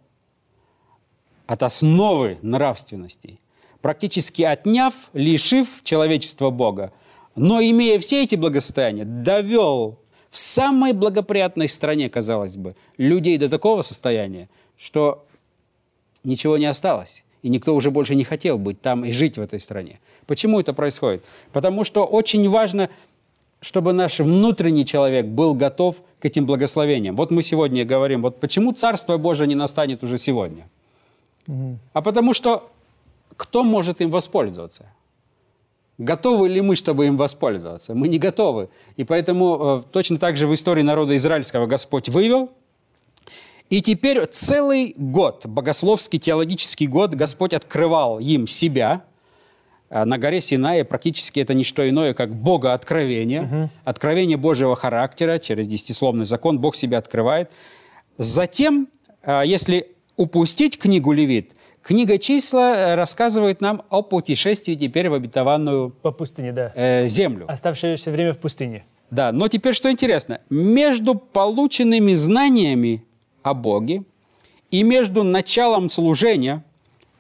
от 1.47 1.63
основы 1.63 2.39
нравственности, 2.43 3.39
практически 3.85 4.41
отняв, 4.41 4.95
лишив 5.13 5.83
человечества 5.85 6.49
Бога, 6.49 6.91
но 7.37 7.61
имея 7.61 7.99
все 7.99 8.23
эти 8.23 8.35
благосостояния, 8.35 9.05
довел 9.05 9.99
в 10.31 10.39
самой 10.39 10.95
благоприятной 10.95 11.69
стране, 11.69 12.09
казалось 12.09 12.57
бы, 12.57 12.77
людей 12.97 13.37
до 13.37 13.51
такого 13.51 13.83
состояния, 13.83 14.49
что 14.79 15.27
ничего 16.25 16.57
не 16.57 16.65
осталось. 16.65 17.25
И 17.43 17.51
никто 17.51 17.75
уже 17.75 17.91
больше 17.91 18.15
не 18.15 18.25
хотел 18.25 18.57
быть 18.57 18.81
там 18.81 19.05
и 19.05 19.13
жить 19.13 19.37
в 19.37 19.43
этой 19.43 19.61
стране. 19.61 20.01
Почему 20.27 20.61
это 20.61 20.73
происходит? 20.73 21.27
Потому 21.53 21.85
что 21.85 22.07
очень 22.07 22.49
важно, 22.49 22.89
чтобы 23.61 23.93
наш 23.93 24.19
внутренний 24.19 24.87
человек 24.87 25.27
был 25.27 25.53
готов 25.53 25.97
к 26.21 26.25
этим 26.25 26.47
благословениям. 26.47 27.17
Вот 27.17 27.31
мы 27.31 27.43
сегодня 27.43 27.85
говорим, 27.85 28.23
вот 28.23 28.41
почему 28.41 28.73
Царство 28.73 29.19
Божие 29.19 29.47
не 29.47 29.55
настанет 29.55 30.03
уже 30.03 30.17
сегодня? 30.17 30.67
А 31.93 32.01
потому 32.01 32.33
что 32.33 32.71
кто 33.37 33.65
может 33.65 34.01
им 34.01 34.11
воспользоваться? 34.11 34.87
Готовы 35.99 36.49
ли 36.49 36.61
мы, 36.61 36.75
чтобы 36.75 37.07
им 37.07 37.17
воспользоваться? 37.17 37.95
Мы 37.95 38.09
не 38.09 38.19
готовы. 38.19 38.69
И 38.97 39.05
поэтому 39.05 39.83
э, 39.87 39.93
точно 39.93 40.19
так 40.19 40.37
же 40.37 40.49
в 40.49 40.55
истории 40.55 40.83
народа 40.83 41.15
израильского 41.17 41.67
Господь 41.67 42.09
вывел. 42.09 42.51
И 43.71 43.81
теперь 43.81 44.25
целый 44.27 44.95
год, 44.97 45.47
богословский, 45.47 46.19
теологический 46.19 46.87
год, 46.87 47.15
Господь 47.15 47.55
открывал 47.55 48.19
им 48.19 48.47
себя. 48.47 49.05
А 49.89 50.05
На 50.05 50.19
горе 50.19 50.41
Синае 50.41 50.85
практически 50.85 51.39
это 51.39 51.55
не 51.55 51.63
что 51.63 51.89
иное, 51.89 52.15
как 52.15 52.35
Бога 52.35 52.73
откровение, 52.73 53.71
откровение 53.85 54.37
Божьего 54.37 54.75
характера 54.75 55.39
через 55.39 55.69
десятисловный 55.69 56.25
закон 56.25 56.59
Бог 56.59 56.75
себя 56.75 56.99
открывает. 56.99 57.53
Затем, 58.19 58.89
а, 59.23 59.43
если 59.43 59.95
упустить 60.17 60.79
книгу 60.79 61.13
Левит, 61.13 61.53
книга 61.85 62.19
числа 62.19 62.75
э, 62.77 62.95
рассказывает 62.97 63.61
нам 63.61 63.83
о 63.91 64.03
путешествии 64.03 64.75
теперь 64.75 65.09
в 65.11 65.15
обетованную 65.15 65.91
По 65.91 66.11
пустыне, 66.11 66.53
да. 66.53 66.73
э, 66.75 67.07
землю. 67.07 67.45
Оставшееся 67.49 68.11
время 68.11 68.33
в 68.33 68.39
пустыне. 68.39 68.85
Да, 69.11 69.31
но 69.31 69.47
теперь 69.49 69.75
что 69.75 69.91
интересно, 69.91 70.41
между 70.51 71.15
полученными 71.15 72.15
знаниями 72.15 73.05
о 73.43 73.55
Боге 73.55 74.03
и 74.71 74.83
между 74.83 75.23
началом 75.23 75.89
служения, 75.89 76.65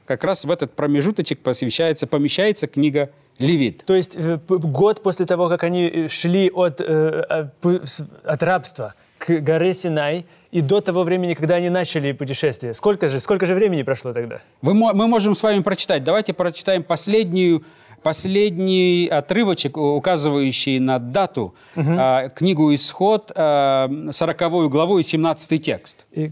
как 0.06 0.25
раз 0.25 0.44
в 0.44 0.50
этот 0.50 0.73
промежуточек 0.73 1.38
посвящается, 1.40 2.06
помещается 2.06 2.66
книга 2.66 3.11
Левит. 3.38 3.85
То 3.85 3.94
есть 3.94 4.16
э, 4.16 4.38
год 4.49 5.02
после 5.02 5.26
того, 5.26 5.49
как 5.49 5.62
они 5.62 5.85
э, 5.88 6.09
шли 6.09 6.50
от, 6.50 6.80
с- 6.80 8.04
от 8.25 8.42
рабства 8.42 8.94
к 9.18 9.40
горе 9.40 9.75
Синай, 9.75 10.26
и 10.55 10.61
до 10.61 10.81
того 10.81 11.03
времени, 11.03 11.35
когда 11.35 11.57
они 11.57 11.69
начали 11.69 12.13
путешествие, 12.13 12.75
сколько 12.75 13.09
же, 13.09 13.19
сколько 13.19 13.45
же 13.45 13.55
времени 13.55 13.83
прошло 13.83 14.13
тогда? 14.13 14.39
Вы 14.63 14.75
мы 14.75 15.09
можем 15.09 15.35
с 15.35 15.43
вами 15.43 15.63
прочитать. 15.63 16.05
Давайте 16.05 16.33
прочитаем 16.33 16.85
последнюю, 16.85 17.65
последний 18.05 19.09
отрывочек, 19.09 19.77
указывающий 19.77 20.79
на 20.79 21.01
дату, 21.01 21.57
а, 21.75 22.29
книгу 22.29 22.73
«Исход», 22.73 23.33
а, 23.35 23.91
40 24.13 24.69
главу 24.69 24.99
и 24.99 25.03
17 25.03 25.59
текст. 25.61 26.07
И 26.13 26.31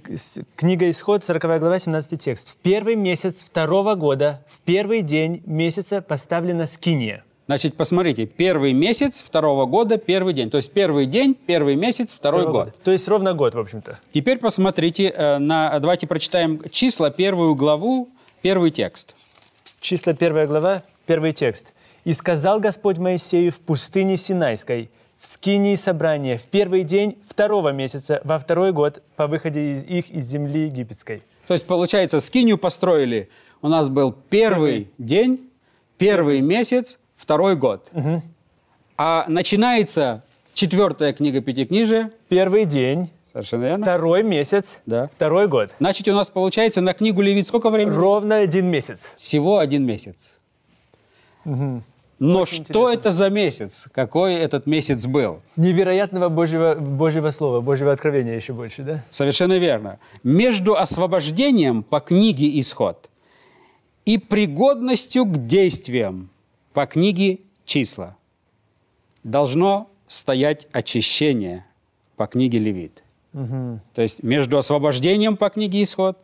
Книга 0.55 0.89
Исход, 0.89 1.25
40 1.25 1.59
глава, 1.59 1.81
17 1.81 2.17
текст. 2.21 2.53
В 2.53 2.57
первый 2.59 2.95
месяц 2.95 3.43
второго 3.43 3.97
года, 3.97 4.45
в 4.47 4.61
первый 4.61 5.03
день 5.03 5.43
месяца 5.47 6.01
поставлена 6.01 6.69
скиния. 6.69 7.25
Значит, 7.53 7.77
посмотрите, 7.77 8.25
первый 8.25 8.73
месяц 8.73 9.21
второго 9.23 9.67
года, 9.67 9.99
первый 9.99 10.33
день. 10.33 10.49
То 10.49 10.57
есть 10.57 10.73
первый 10.73 11.05
день, 11.05 11.35
первый 11.35 11.77
месяц, 11.77 12.15
второй 12.15 12.45
Второго 12.45 12.65
год. 12.65 12.73
года. 12.73 12.83
То 12.83 12.93
есть 12.93 13.07
ровно 13.09 13.35
год, 13.35 13.55
в 13.55 13.59
общем-то. 13.59 14.01
Теперь 14.11 14.39
посмотрите, 14.39 15.11
э, 15.15 15.37
на, 15.37 15.79
давайте 15.79 16.07
прочитаем 16.07 16.63
числа, 16.71 17.11
первую 17.11 17.55
главу, 17.55 18.09
первый 18.41 18.71
текст. 18.71 19.15
Числа 19.81 20.15
1 20.15 20.47
глава, 20.47 20.83
первый 21.05 21.35
текст. 21.35 21.75
«И 22.07 22.15
сказал 22.15 22.59
Господь 22.59 22.97
Моисею 22.97 23.53
в 23.53 23.61
пустыне 23.61 24.17
Синайской, 24.17 24.91
в 25.19 25.27
скинии 25.27 25.75
собрания, 25.75 26.39
в 26.39 26.45
первый 26.45 26.85
день 26.85 27.19
второго 27.29 27.69
месяца, 27.69 28.23
во 28.25 28.39
второй 28.39 28.73
год 28.73 29.03
по 29.17 29.27
выходе 29.27 29.73
из 29.73 29.85
их 29.85 30.11
из 30.11 30.25
земли 30.25 30.65
египетской». 30.65 31.23
То 31.47 31.53
есть, 31.53 31.67
получается, 31.67 32.19
скинию 32.21 32.57
построили. 32.57 33.29
У 33.61 33.69
нас 33.69 33.91
был 33.91 34.15
первый 34.31 34.89
день, 34.97 35.51
первый 35.99 36.41
месяц, 36.41 36.99
второй 37.23 37.55
год. 37.57 37.91
А 38.99 39.25
начинается 39.29 40.23
четвертая 40.55 41.13
книга 41.13 41.41
Пятикнижия. 41.41 42.11
Первый 42.29 42.65
день, 42.65 43.11
Совершенно 43.31 43.65
верно. 43.65 43.85
второй 43.85 44.23
месяц, 44.23 44.81
Да. 44.87 45.07
второй 45.07 45.47
год. 45.49 45.71
Значит, 45.79 46.09
у 46.09 46.13
нас 46.13 46.29
получается 46.31 46.81
на 46.81 46.93
книгу 46.93 47.23
Левит 47.23 47.47
сколько 47.47 47.71
времени? 47.71 47.95
Ровно 47.95 48.37
один 48.37 48.67
месяц. 48.67 49.15
Всего 49.17 49.59
один 49.59 49.85
месяц. 49.87 50.35
Но 51.45 52.45
что 52.45 52.89
это 52.89 53.11
за 53.11 53.31
месяц? 53.31 53.87
Какой 53.93 54.35
этот 54.35 54.67
месяц 54.67 55.07
был? 55.07 55.41
Невероятного 55.57 56.29
Божьего, 56.29 56.77
Божьего 56.77 57.31
слова, 57.31 57.61
Божьего 57.61 57.91
откровения 57.93 58.37
еще 58.37 58.53
больше, 58.53 58.83
да? 58.83 59.05
Совершенно 59.11 59.59
верно. 59.59 59.99
Между 60.23 60.77
освобождением 60.77 61.83
по 61.83 61.99
книге 61.99 62.61
«Исход» 62.61 63.11
и 64.05 64.19
пригодностью 64.19 65.25
к 65.25 65.47
действиям 65.47 66.31
по 66.73 66.87
книге 66.87 67.41
«Числа» 67.65 68.17
должно 69.25 69.91
стоять 70.07 70.67
очищение 70.73 71.67
по 72.17 72.27
книге 72.27 72.59
«Левит». 72.59 73.03
То 73.33 74.03
есть 74.03 74.23
между 74.23 74.59
освобождением 74.59 75.37
по 75.37 75.49
книге 75.49 75.83
«Исход» 75.83 76.19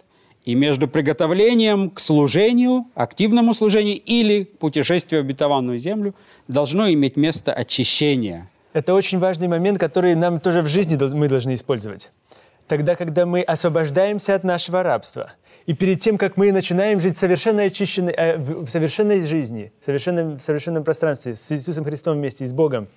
и 0.45 0.55
между 0.55 0.89
приготовлением 0.89 1.91
к 1.91 2.01
служению, 2.01 2.87
активному 2.95 3.55
служению 3.55 4.01
или 4.01 4.45
путешествию 4.45 5.23
в 5.23 5.25
обетованную 5.25 5.79
землю 5.79 6.15
должно 6.49 6.91
иметь 6.93 7.17
место 7.17 7.53
очищение. 7.53 8.49
Это 8.73 8.95
очень 8.95 9.19
важный 9.19 9.49
момент, 9.49 9.79
который 9.79 10.15
нам 10.15 10.41
тоже 10.41 10.63
в 10.63 10.67
жизни 10.67 10.97
мы 11.15 11.29
должны 11.29 11.55
использовать. 11.55 12.13
Тогда, 12.67 12.95
когда 12.97 13.25
мы 13.25 13.41
освобождаемся 13.41 14.35
от 14.35 14.45
нашего 14.45 14.83
рабства, 14.83 15.33
и 15.69 15.75
перед 15.75 16.01
тем, 16.01 16.17
как 16.17 16.39
мы 16.39 16.51
начинаем 16.51 16.99
жить 16.99 17.19
совершенно 17.19 17.65
очищенной, 17.65 18.15
э, 18.17 18.39
в 18.39 18.65
в 18.65 18.71
совершенной 18.71 19.23
жизни, 19.23 19.71
в 19.81 19.85
совершенном, 19.85 20.39
в 20.39 20.43
совершенном 20.43 20.83
пространстве 20.83 21.35
с 21.35 21.53
Иисусом 21.53 21.85
Христом 21.85 22.17
вместе 22.17 22.45
и 22.45 22.47
с 22.47 22.55
Богом, 22.55 22.89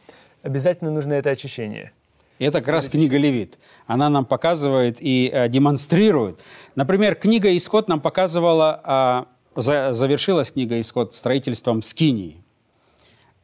обязательно 0.42 0.90
нужно 0.90 1.16
это 1.16 1.32
очищение. 1.32 1.92
И 2.40 2.46
это 2.46 2.60
как 2.62 2.70
раз 2.70 2.88
книга 2.88 3.18
Левит. 3.18 3.60
Она 3.88 4.10
нам 4.10 4.24
показывает 4.24 4.98
и 5.02 5.30
э, 5.34 5.50
демонстрирует. 5.50 6.40
Например, 6.76 7.16
книга 7.16 7.56
Исход 7.58 7.90
нам 7.90 8.00
показывала, 8.00 8.80
а, 8.86 9.26
за- 9.58 9.92
завершилась 9.92 10.50
книга 10.52 10.80
Исход 10.80 11.14
строительством 11.14 11.82
Скинии, 11.82 12.42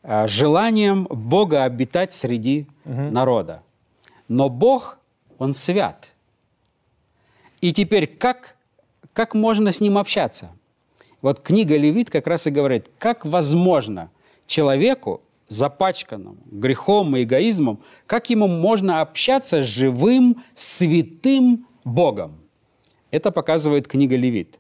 а, 0.04 0.26
желанием 0.28 1.04
Бога 1.04 1.66
обитать 1.66 2.14
среди 2.14 2.66
народа. 2.86 3.62
Но 4.30 4.48
Бог, 4.48 5.00
Он 5.38 5.54
свят. 5.54 6.12
И 7.60 7.74
теперь 7.74 8.08
как, 8.08 8.57
как 9.18 9.34
можно 9.34 9.72
с 9.72 9.82
Ним 9.82 9.98
общаться? 9.98 10.52
Вот 11.24 11.40
книга 11.40 11.76
Левит 11.76 12.12
как 12.12 12.28
раз 12.28 12.46
и 12.46 12.52
говорит, 12.52 12.92
как 13.00 13.26
возможно 13.26 14.12
человеку, 14.46 15.22
запачканному 15.48 16.38
грехом 16.46 17.18
и 17.18 17.24
эгоизмом, 17.24 17.80
как 18.06 18.30
ему 18.30 18.48
можно 18.48 19.02
общаться 19.02 19.64
с 19.64 19.66
живым, 19.66 20.44
святым 20.56 21.66
Богом. 21.84 22.38
Это 23.10 23.32
показывает 23.32 23.88
книга 23.88 24.16
Левит. 24.16 24.60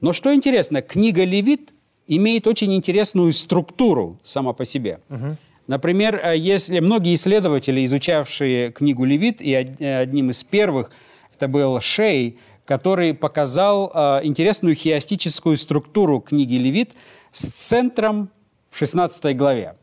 Но 0.00 0.12
что 0.12 0.32
интересно, 0.32 0.82
книга 0.82 1.24
Левит 1.24 1.74
имеет 2.06 2.46
очень 2.46 2.72
интересную 2.76 3.32
структуру 3.32 4.20
сама 4.22 4.52
по 4.52 4.64
себе. 4.64 5.00
Угу. 5.08 5.36
Например, 5.66 6.20
э, 6.22 6.38
если 6.38 6.78
многие 6.78 7.14
исследователи, 7.14 7.84
изучавшие 7.84 8.70
книгу 8.70 9.04
Левит, 9.04 9.40
и 9.40 9.52
одним 9.52 10.30
из 10.30 10.44
первых 10.44 10.92
это 11.34 11.48
был 11.48 11.80
Шей, 11.80 12.38
который 12.66 13.14
показал 13.14 13.90
э, 13.94 14.20
интересную 14.24 14.74
хиастическую 14.74 15.56
структуру 15.56 16.20
книги 16.20 16.56
Левит 16.56 16.92
с 17.32 17.48
центром 17.48 18.28
в 18.70 18.78
16 18.78 19.36
главе. 19.36 19.74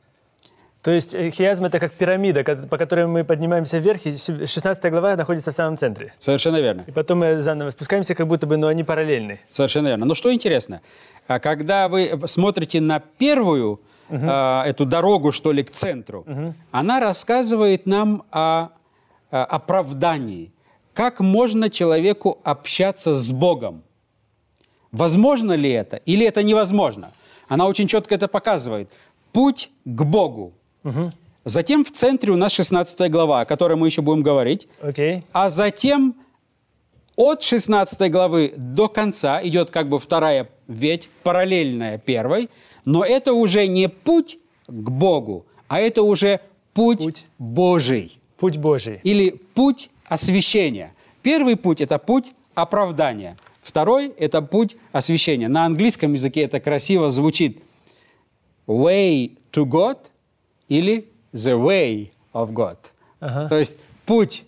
То 0.83 0.91
есть 0.91 1.15
э, 1.15 1.29
хиазм– 1.29 1.63
это 1.65 1.79
как 1.79 1.93
пирамида, 1.93 2.43
по 2.69 2.77
которой 2.77 3.07
мы 3.07 3.23
поднимаемся 3.23 3.77
вверх, 3.77 4.05
и 4.05 4.17
16 4.17 4.91
глава 4.91 5.15
находится 5.15 5.51
в 5.51 5.55
самом 5.55 5.77
центре. 5.77 6.13
Совершенно 6.19 6.57
верно. 6.57 6.83
И 6.85 6.91
потом 6.91 7.19
мы 7.19 7.39
заново 7.39 7.69
спускаемся, 7.69 8.15
как 8.15 8.27
будто 8.27 8.47
бы, 8.47 8.57
но 8.57 8.67
они 8.67 8.83
параллельны. 8.83 9.39
Совершенно 9.49 9.87
верно. 9.87 10.05
Но 10.05 10.13
что 10.13 10.33
интересно, 10.33 10.81
а 11.27 11.39
когда 11.39 11.87
вы 11.87 12.19
смотрите 12.25 12.81
на 12.81 12.99
первую 12.99 13.79
угу. 14.09 14.25
э, 14.25 14.63
эту 14.65 14.85
дорогу, 14.85 15.31
что 15.31 15.53
ли, 15.53 15.63
к 15.63 15.71
центру, 15.71 16.25
угу. 16.27 16.53
она 16.71 16.99
рассказывает 16.99 17.85
нам 17.85 18.23
о, 18.31 18.69
о 19.31 19.45
оправдании, 19.45 20.51
как 20.93 21.19
можно 21.19 21.69
человеку 21.69 22.39
общаться 22.43 23.13
с 23.13 23.31
Богом. 23.31 23.83
Возможно 24.91 25.53
ли 25.53 25.69
это 25.71 25.97
или 25.97 26.25
это 26.25 26.43
невозможно? 26.43 27.12
Она 27.47 27.67
очень 27.67 27.88
четко 27.88 28.15
это 28.15 28.27
показывает. 28.27 28.89
Путь 29.31 29.71
к 29.85 30.03
Богу. 30.03 30.53
Угу. 30.83 31.12
Затем 31.45 31.83
в 31.83 31.91
центре 31.91 32.31
у 32.31 32.38
нас 32.38 32.51
16 32.53 33.12
глава, 33.12 33.41
о 33.41 33.45
которой 33.45 33.75
мы 33.75 33.88
еще 33.88 34.01
будем 34.01 34.21
говорить. 34.21 34.67
Okay. 34.81 35.23
А 35.33 35.50
затем 35.50 36.15
от 37.15 37.43
16 37.43 38.12
главы 38.12 38.53
до 38.55 38.88
конца 38.88 39.41
идет 39.43 39.69
как 39.69 39.89
бы 39.89 40.00
вторая 40.00 40.50
ветвь, 40.67 41.09
параллельная 41.23 41.97
первой, 41.97 42.50
но 42.85 43.03
это 43.03 43.33
уже 43.33 43.67
не 43.67 43.89
путь 43.89 44.38
к 44.67 44.89
Богу, 44.89 45.45
а 45.67 45.79
это 45.79 46.03
уже 46.03 46.39
путь, 46.73 47.03
путь. 47.03 47.25
Божий. 47.38 48.19
Путь 48.38 48.57
Божий. 48.57 49.00
Или 49.03 49.31
путь 49.53 49.89
освящения. 50.13 50.93
Первый 51.24 51.55
путь– 51.55 51.82
это 51.86 51.98
путь 51.98 52.34
оправдания. 52.53 53.36
Второй– 53.62 54.10
это 54.17 54.41
путь 54.41 54.77
освящения. 54.91 55.48
На 55.48 55.65
английском 55.65 56.13
языке 56.13 56.41
это 56.41 56.60
красиво 56.60 57.10
звучит 57.10 57.63
«way 58.67 59.38
to 59.51 59.65
God» 59.65 59.98
или 60.70 61.10
«the 61.34 61.58
way 61.58 62.12
of 62.34 62.53
God». 62.53 62.77
Ага. 63.20 63.50
То 63.50 63.58
есть 63.58 63.77
путь 64.05 64.43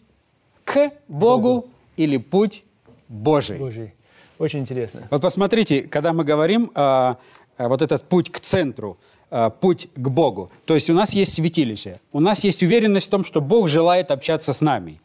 к 0.64 0.92
Богу, 1.08 1.42
Богу 1.42 1.70
или 1.98 2.18
путь 2.18 2.64
Божий. 3.08 3.58
Божий. 3.58 3.94
Очень 4.38 4.60
интересно. 4.60 5.08
Вот 5.10 5.22
посмотрите, 5.22 5.82
когда 5.82 6.14
мы 6.14 6.26
говорим 6.26 6.72
э, 6.76 7.16
вот 7.58 7.82
этот 7.82 8.04
путь 8.04 8.32
к 8.32 8.40
центру, 8.40 8.98
э, 9.32 9.50
путь 9.62 9.88
к 9.96 10.10
Богу, 10.10 10.52
то 10.66 10.74
есть 10.74 10.90
у 10.90 10.94
нас 10.94 11.16
есть 11.16 11.34
святилище, 11.34 12.00
у 12.12 12.20
нас 12.20 12.44
есть 12.44 12.62
уверенность 12.62 13.08
в 13.08 13.10
том, 13.10 13.24
что 13.24 13.42
Бог 13.42 13.70
желает 13.70 14.12
общаться 14.12 14.54
с 14.54 14.62
нами. 14.62 15.00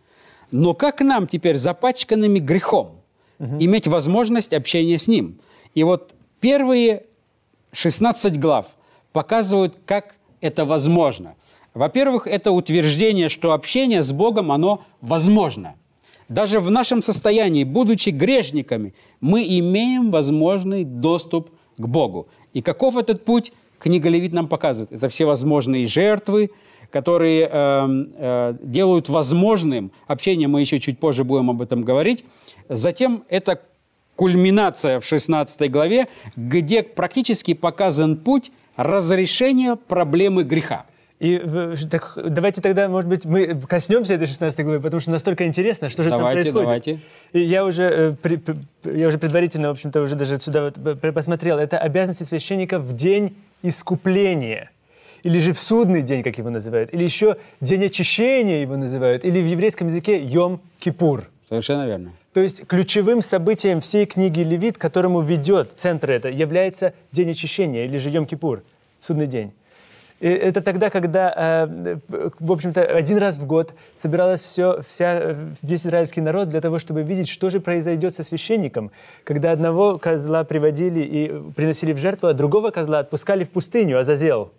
Но 0.50 0.75
как 0.75 1.00
нам 1.00 1.26
теперь, 1.26 1.57
запачканными 1.57 2.38
грехом, 2.38 3.00
угу. 3.38 3.57
иметь 3.59 3.87
возможность 3.87 4.52
общения 4.52 4.99
с 4.99 5.09
Ним? 5.09 5.38
И 5.75 5.85
вот 5.85 6.14
первые 6.40 7.04
16 7.73 8.38
глав 8.38 8.66
показывают, 9.12 9.76
как 9.87 10.14
это 10.40 10.64
возможно. 10.64 11.35
Во-первых, 11.75 12.26
это 12.26 12.50
утверждение, 12.50 13.28
что 13.28 13.53
общение 13.53 14.03
с 14.03 14.12
Богом, 14.12 14.51
оно 14.51 14.83
возможно. 15.01 15.74
Даже 16.29 16.61
в 16.61 16.70
нашем 16.70 17.03
состоянии, 17.03 17.64
будучи 17.64 18.11
грешниками, 18.11 18.94
мы 19.20 19.42
имеем 19.42 20.11
возможный 20.11 20.85
доступ 20.85 21.51
к 21.77 21.87
Богу. 21.87 22.29
И 22.53 22.62
каков 22.62 22.96
этот 22.96 23.24
путь, 23.24 23.53
книга 23.81 24.09
Левит 24.09 24.33
нам 24.33 24.47
показывает. 24.47 24.93
Это 24.93 25.09
всевозможные 25.09 25.87
жертвы, 25.87 26.51
которые 26.90 27.49
э, 27.51 27.88
э, 28.16 28.55
делают 28.62 29.09
возможным 29.09 29.93
общение, 30.07 30.49
мы 30.49 30.61
еще 30.61 30.79
чуть 30.79 30.99
позже 30.99 31.25
будем 31.25 31.51
об 31.51 31.62
этом 31.62 31.83
говорить. 31.83 32.25
Затем 32.69 33.25
это 33.29 33.61
кульминация 34.16 35.01
в 35.01 35.05
16 35.05 35.71
главе, 35.71 36.09
где 36.37 36.83
практически 36.83 37.55
показан 37.55 38.16
путь 38.16 38.53
разрешения 38.77 39.77
проблемы 39.77 40.43
греха. 40.43 40.85
И 41.20 41.38
так, 41.90 42.16
давайте 42.16 42.62
тогда, 42.62 42.88
может 42.88 43.09
быть, 43.09 43.26
мы 43.26 43.54
коснемся 43.68 44.14
этой 44.14 44.26
16 44.26 44.64
главы, 44.64 44.80
потому 44.80 45.00
что 45.00 45.11
настолько 45.11 45.46
интересно, 45.46 45.90
что 45.90 46.02
же 46.02 46.09
давайте, 46.09 46.26
там 46.26 46.35
происходит. 46.35 46.66
Давайте. 46.66 47.00
И 47.35 47.40
я 47.40 47.66
уже, 47.66 48.16
э, 48.24 48.37
я 48.85 49.09
уже 49.09 49.18
предварительно, 49.18 49.68
в 49.68 49.72
общем-то, 49.72 50.00
уже 50.00 50.16
даже 50.16 50.40
сюда 50.40 50.62
вот 50.64 51.00
посмотрел. 51.14 51.59
Это 51.59 51.78
обязанности 51.78 52.22
священника 52.22 52.78
в 52.78 52.94
день 52.96 53.37
искупления 53.62 54.70
или 55.22 55.38
же 55.40 55.52
в 55.52 55.61
судный 55.61 56.00
день, 56.00 56.22
как 56.22 56.38
его 56.38 56.48
называют, 56.48 56.94
или 56.94 57.04
еще 57.04 57.37
день 57.61 57.85
очищения 57.85 58.62
его 58.62 58.78
называют, 58.78 59.22
или 59.22 59.42
в 59.42 59.46
еврейском 59.46 59.88
языке 59.88 60.18
Йом-Кипур. 60.22 61.24
Совершенно 61.46 61.87
верно. 61.87 62.12
То 62.33 62.40
есть 62.40 62.66
ключевым 62.66 63.20
событием 63.20 63.83
всей 63.83 64.06
книги 64.06 64.40
Левит, 64.40 64.78
которому 64.78 65.20
ведет 65.20 65.72
центр 65.72 66.12
это, 66.12 66.30
является 66.30 66.94
день 67.12 67.33
очищения, 67.33 67.85
или 67.85 67.98
же 67.98 68.09
Йом-Кипур, 68.09 68.62
судный 68.98 69.26
день. 69.26 69.52
Это 70.20 70.61
тогда, 70.61 70.90
когда, 70.90 71.66
э, 71.66 71.96
в 72.38 72.52
общем-то, 72.52 72.83
один 72.83 73.18
раз 73.18 73.38
в 73.38 73.46
год 73.46 73.72
собиралась 73.94 74.42
все, 74.42 74.83
вся, 74.87 75.37
весь 75.62 75.87
израильский 75.87 76.20
народ 76.20 76.50
для 76.50 76.61
того, 76.61 76.78
чтобы 76.78 77.02
видеть, 77.02 77.28
что 77.28 77.48
же 77.50 77.61
произойдет 77.61 78.14
со 78.14 78.22
священником, 78.22 78.90
когда 79.24 79.50
одного 79.52 79.98
козла 79.98 80.44
приводили 80.44 81.00
и 81.00 81.52
приносили 81.52 81.92
в 81.92 81.98
жертву, 81.98 82.28
а 82.28 82.35
другого 82.35 82.70
козла 82.70 82.98
отпускали 82.98 83.44
в 83.44 83.50
пустыню, 83.50 83.98
Азазел 83.98 84.52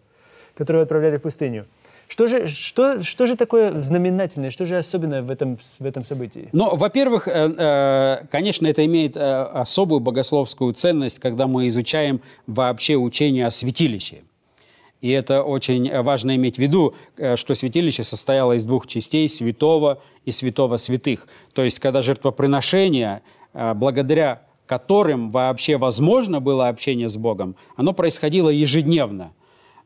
которую 0.56 0.84
отправляли 0.84 1.18
в 1.18 1.22
пустыню. 1.22 1.66
Что 2.08 2.28
же, 2.28 2.48
что, 2.48 3.02
что 3.04 3.26
же 3.26 3.38
такое 3.38 3.80
знаменательное, 3.80 4.52
что 4.52 4.66
же 4.66 4.78
особенное 4.78 5.22
в 5.22 5.32
этом, 5.32 5.58
в 5.80 5.86
этом 5.86 6.04
событии? 6.04 6.50
Ну, 6.52 6.76
во-первых, 6.76 7.30
э, 7.30 7.54
э, 7.58 8.26
конечно, 8.30 8.68
это 8.68 8.86
имеет 8.86 9.16
особую 9.16 10.02
богословскую 10.02 10.74
ценность, 10.74 11.20
когда 11.20 11.48
мы 11.48 11.70
изучаем 11.70 12.20
вообще 12.48 12.96
учение 12.98 13.48
о 13.48 13.52
святилище. 13.52 14.24
И 15.02 15.10
это 15.10 15.44
очень 15.44 15.92
важно 16.02 16.36
иметь 16.36 16.56
в 16.56 16.60
виду, 16.60 16.94
что 17.36 17.56
святилище 17.56 18.04
состояло 18.04 18.54
из 18.54 18.66
двух 18.66 18.88
частей– 18.88 19.28
святого 19.30 20.02
и 20.26 20.32
святого 20.32 20.78
святых. 20.78 21.28
То 21.54 21.64
есть, 21.64 21.80
когда 21.80 22.02
жертвоприношение, 22.02 23.24
благодаря 23.54 24.44
которым 24.68 25.32
вообще 25.32 25.78
возможно 25.78 26.40
было 26.40 26.70
общение 26.70 27.10
с 27.10 27.18
Богом, 27.18 27.56
оно 27.76 27.94
происходило 27.94 28.50
ежедневно– 28.50 29.34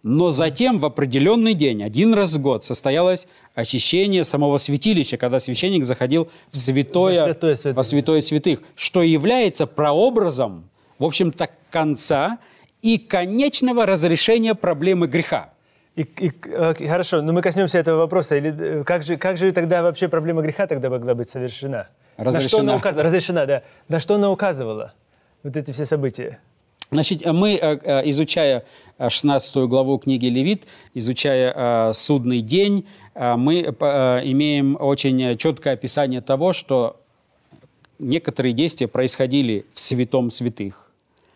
но 0.08 0.30
затем 0.30 0.78
в 0.78 0.86
определенный 0.86 1.56
день, 1.56 1.82
один 1.82 2.14
раз 2.14 2.36
в 2.36 2.40
год, 2.40 2.64
состоялось 2.64 3.28
очищение 3.56 4.24
самого 4.24 4.58
святилища, 4.58 5.18
когда 5.18 5.40
священник 5.40 5.84
заходил 5.84 6.30
в 6.52 6.58
святое, 6.58 7.22
во 7.22 7.26
святое, 7.32 7.56
святых. 7.56 7.78
во 7.78 7.84
святое 7.84 8.22
святых, 8.22 8.62
что 8.76 9.02
является 9.02 9.66
прообразом, 9.66 10.70
в 11.00 11.06
общем-то, 11.06 11.50
конца 11.72 12.38
и 12.86 13.00
конечного 13.00 13.86
разрешения 13.86 14.54
проблемы 14.54 15.08
греха. 15.08 15.50
И, 15.96 16.02
и, 16.02 16.32
э, 16.46 16.74
хорошо, 16.88 17.22
но 17.22 17.34
мы 17.34 17.42
коснемся 17.42 17.80
этого 17.80 17.98
вопроса. 17.98 18.36
Или, 18.36 18.82
э, 18.82 18.84
как, 18.84 19.02
же, 19.02 19.18
как 19.18 19.38
же 19.38 19.52
тогда 19.52 19.82
вообще 19.82 20.08
проблема 20.08 20.44
греха 20.44 20.68
тогда 20.68 20.90
могла 20.90 21.16
быть 21.16 21.30
совершена? 21.30 21.88
Разрешена. 22.18 22.44
На 22.44 22.50
что 22.50 22.60
она 22.60 22.76
указывала? 22.76 23.06
Разрешена, 23.06 23.46
да. 23.46 23.64
На 23.88 24.00
что 24.00 24.16
она 24.16 24.30
указывала? 24.30 24.94
Вот 25.42 25.58
эти 25.58 25.72
все 25.72 25.86
события. 25.86 26.40
Значит, 26.92 27.26
мы, 27.26 27.56
э, 27.56 27.80
э, 27.84 28.10
изучая 28.10 28.64
16 29.00 29.56
э, 29.56 29.68
главу 29.68 29.98
книги 29.98 30.28
Левит, 30.28 30.68
изучая 30.94 31.94
судный 31.94 32.42
день, 32.42 32.86
мы 33.16 33.62
имеем 33.62 34.78
очень 34.80 35.38
четкое 35.38 35.74
описание 35.74 36.22
того, 36.22 36.54
что 36.54 37.02
некоторые 37.98 38.54
действия 38.54 38.88
происходили 38.88 39.66
в 39.74 39.80
святом 39.80 40.30
святых. 40.30 40.92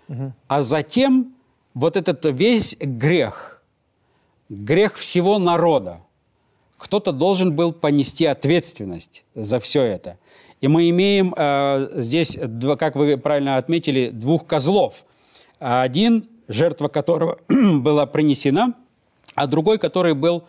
Угу. 0.10 0.34
А 0.48 0.62
затем 0.62 1.34
вот 1.80 1.96
этот 1.96 2.26
весь 2.26 2.76
грех, 2.80 3.62
грех 4.50 4.96
всего 4.96 5.40
народа, 5.40 6.02
кто-то 6.78 7.12
должен 7.12 7.56
был 7.56 7.74
понести 7.74 8.26
ответственность 8.26 9.24
за 9.36 9.60
все 9.60 9.84
это. 9.84 10.18
И 10.62 10.68
мы 10.68 10.90
имеем 10.90 11.34
э, 11.36 11.90
здесь, 11.96 12.38
как 12.78 12.96
вы 12.96 13.18
правильно 13.18 13.58
отметили, 13.58 14.10
двух 14.10 14.46
козлов– 14.46 15.06
один, 15.60 16.28
жертва 16.48 16.88
которого 16.88 17.40
была 17.48 18.06
принесена, 18.06 18.74
а 19.36 19.48
другой, 19.48 19.78
который 19.78 20.14
был 20.14 20.44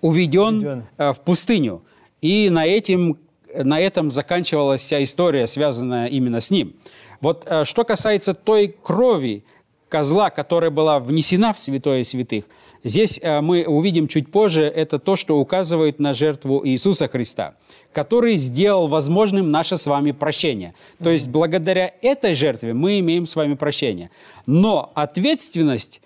уведен, 0.00 0.56
уведен. 0.56 0.84
Э, 0.96 1.12
в 1.12 1.20
пустыню. 1.20 1.82
И 2.20 2.48
на, 2.50 2.66
этим, 2.66 3.18
на 3.54 3.80
этом 3.80 4.10
заканчивалась 4.10 4.82
вся 4.82 5.02
история, 5.02 5.46
связанная 5.46 6.06
именно 6.06 6.40
с 6.40 6.50
ним. 6.50 6.74
Вот 7.20 7.44
э, 7.46 7.64
что 7.64 7.84
касается 7.84 8.34
той 8.34 8.68
крови 8.68 9.44
козла, 9.92 10.30
которая 10.30 10.70
была 10.70 10.98
внесена 11.00 11.52
в 11.52 11.58
святое 11.58 12.02
святых, 12.02 12.44
здесь 12.82 13.20
э, 13.22 13.42
мы 13.42 13.66
увидим 13.66 14.08
чуть 14.08 14.32
позже, 14.32 14.62
это 14.62 14.98
то, 14.98 15.16
что 15.16 15.38
указывает 15.38 16.00
на 16.00 16.14
жертву 16.14 16.66
Иисуса 16.66 17.08
Христа, 17.08 17.52
который 17.92 18.38
сделал 18.38 18.88
возможным 18.88 19.50
наше 19.50 19.76
с 19.76 19.86
вами 19.86 20.12
прощение. 20.12 20.72
То 21.04 21.10
есть 21.10 21.28
благодаря 21.28 21.92
этой 22.00 22.34
жертве 22.34 22.72
мы 22.72 23.00
имеем 23.00 23.26
с 23.26 23.36
вами 23.36 23.52
прощение. 23.52 24.08
Но 24.46 24.90
ответственность 24.94 26.00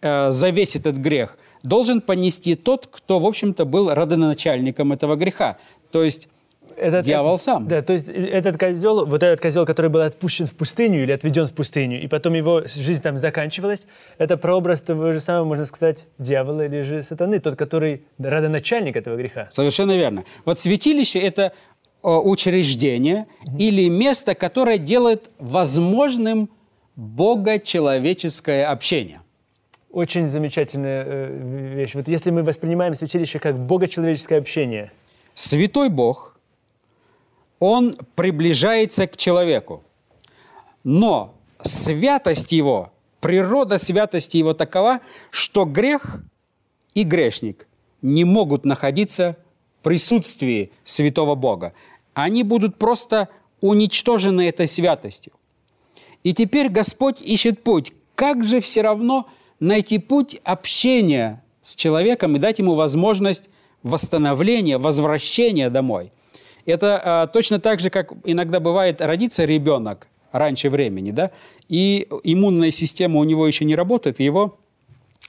э, 0.00 0.30
за 0.30 0.48
весь 0.48 0.74
этот 0.74 0.96
грех 0.96 1.36
должен 1.62 2.00
понести 2.00 2.54
тот, 2.54 2.86
кто, 2.90 3.18
в 3.18 3.26
общем-то, 3.26 3.66
был 3.66 3.92
родоначальником 3.92 4.92
этого 4.94 5.14
греха. 5.16 5.58
То 5.90 6.02
есть 6.02 6.28
Этот, 6.76 7.04
Дьявол 7.04 7.38
сам. 7.38 7.66
Да, 7.66 7.80
то 7.82 7.92
есть 7.94 8.08
этот 8.08 8.58
козел, 8.58 9.06
вот 9.06 9.22
этот 9.22 9.40
козел, 9.40 9.64
который 9.64 9.90
был 9.90 10.02
отпущен 10.02 10.46
в 10.46 10.54
пустыню 10.54 11.02
или 11.02 11.12
отведен 11.12 11.46
в 11.46 11.54
пустыню, 11.54 12.02
и 12.02 12.06
потом 12.06 12.34
его 12.34 12.62
жизнь 12.66 13.02
там 13.02 13.16
заканчивалась, 13.16 13.86
это 14.18 14.36
прообраз 14.36 14.82
того 14.82 15.12
же 15.12 15.20
самого, 15.20 15.44
можно 15.44 15.64
сказать, 15.64 16.06
дьявола 16.18 16.66
или 16.66 16.82
же 16.82 17.02
сатаны, 17.02 17.40
тот, 17.40 17.56
который 17.56 18.02
родоначальник 18.18 18.96
этого 18.96 19.16
греха. 19.16 19.48
Совершенно 19.52 19.96
верно. 19.96 20.24
Вот 20.44 20.60
святилище– 20.60 21.18
это 21.20 21.52
э, 22.02 22.08
учреждение 22.08 23.26
или 23.58 23.88
место, 23.88 24.34
которое 24.34 24.76
делает 24.76 25.30
возможным 25.38 26.50
бога-человеческое 26.94 28.66
общение. 28.66 29.20
Очень 29.90 30.26
замечательная 30.26 31.04
э, 31.06 31.74
вещь. 31.74 31.94
Вот 31.94 32.06
если 32.06 32.30
мы 32.30 32.42
воспринимаем 32.42 32.94
святилище 32.94 33.38
как 33.38 33.58
богочеловеческое 33.58 34.38
общение, 34.38 34.92
Святой 35.34 35.90
Бог, 35.90 36.35
Он 37.58 37.96
приближается 38.14 39.06
к 39.06 39.16
человеку. 39.16 39.82
Но 40.84 41.34
святость 41.62 42.52
Его, 42.52 42.92
природа 43.20 43.78
святости 43.78 44.36
Его 44.36 44.54
такова, 44.54 45.00
что 45.30 45.64
грех 45.64 46.20
и 46.94 47.02
грешник 47.02 47.66
не 48.02 48.24
могут 48.24 48.64
находиться 48.64 49.36
в 49.80 49.84
присутствии 49.84 50.70
святого 50.84 51.34
Бога. 51.34 51.72
Они 52.14 52.42
будут 52.42 52.76
просто 52.76 53.28
уничтожены 53.60 54.48
этой 54.48 54.68
святостью. 54.68 55.32
И 56.22 56.32
теперь 56.32 56.68
Господь 56.68 57.20
ищет 57.20 57.62
путь. 57.62 57.92
Как 58.14 58.44
же 58.44 58.60
все 58.60 58.82
равно 58.82 59.28
найти 59.60 59.98
путь 59.98 60.40
общения 60.44 61.42
с 61.62 61.74
человеком 61.74 62.36
и 62.36 62.38
дать 62.38 62.58
ему 62.58 62.74
возможность 62.74 63.48
восстановления, 63.82 64.78
возвращения 64.78 65.70
домой? 65.70 66.12
Это 66.66 67.00
а, 67.02 67.26
точно 67.28 67.60
так 67.60 67.80
же, 67.80 67.90
как 67.90 68.12
иногда 68.24 68.60
бывает, 68.60 69.00
родится 69.00 69.44
ребенок 69.44 70.08
раньше 70.32 70.68
времени, 70.68 71.12
да, 71.12 71.30
и 71.68 72.06
иммунная 72.24 72.70
система 72.70 73.20
у 73.20 73.24
него 73.24 73.46
еще 73.46 73.64
не 73.64 73.74
работает, 73.74 74.20
его, 74.20 74.58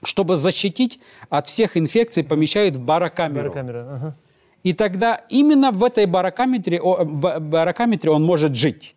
чтобы 0.04 0.36
защитить 0.36 1.00
от 1.30 1.48
всех 1.48 1.78
инфекций, 1.78 2.24
помещают 2.24 2.76
в 2.76 2.82
барокамеру. 2.82 3.50
барокамера, 3.50 3.96
ага. 3.96 4.18
И 4.64 4.74
тогда 4.74 5.22
именно 5.30 5.72
в 5.72 5.84
этой 5.84 6.08
барокаметре, 6.08 6.82
о, 6.82 7.06
ба- 7.06 7.40
барокаметре 7.40 8.12
он 8.12 8.24
может 8.24 8.56
жить. 8.56 8.96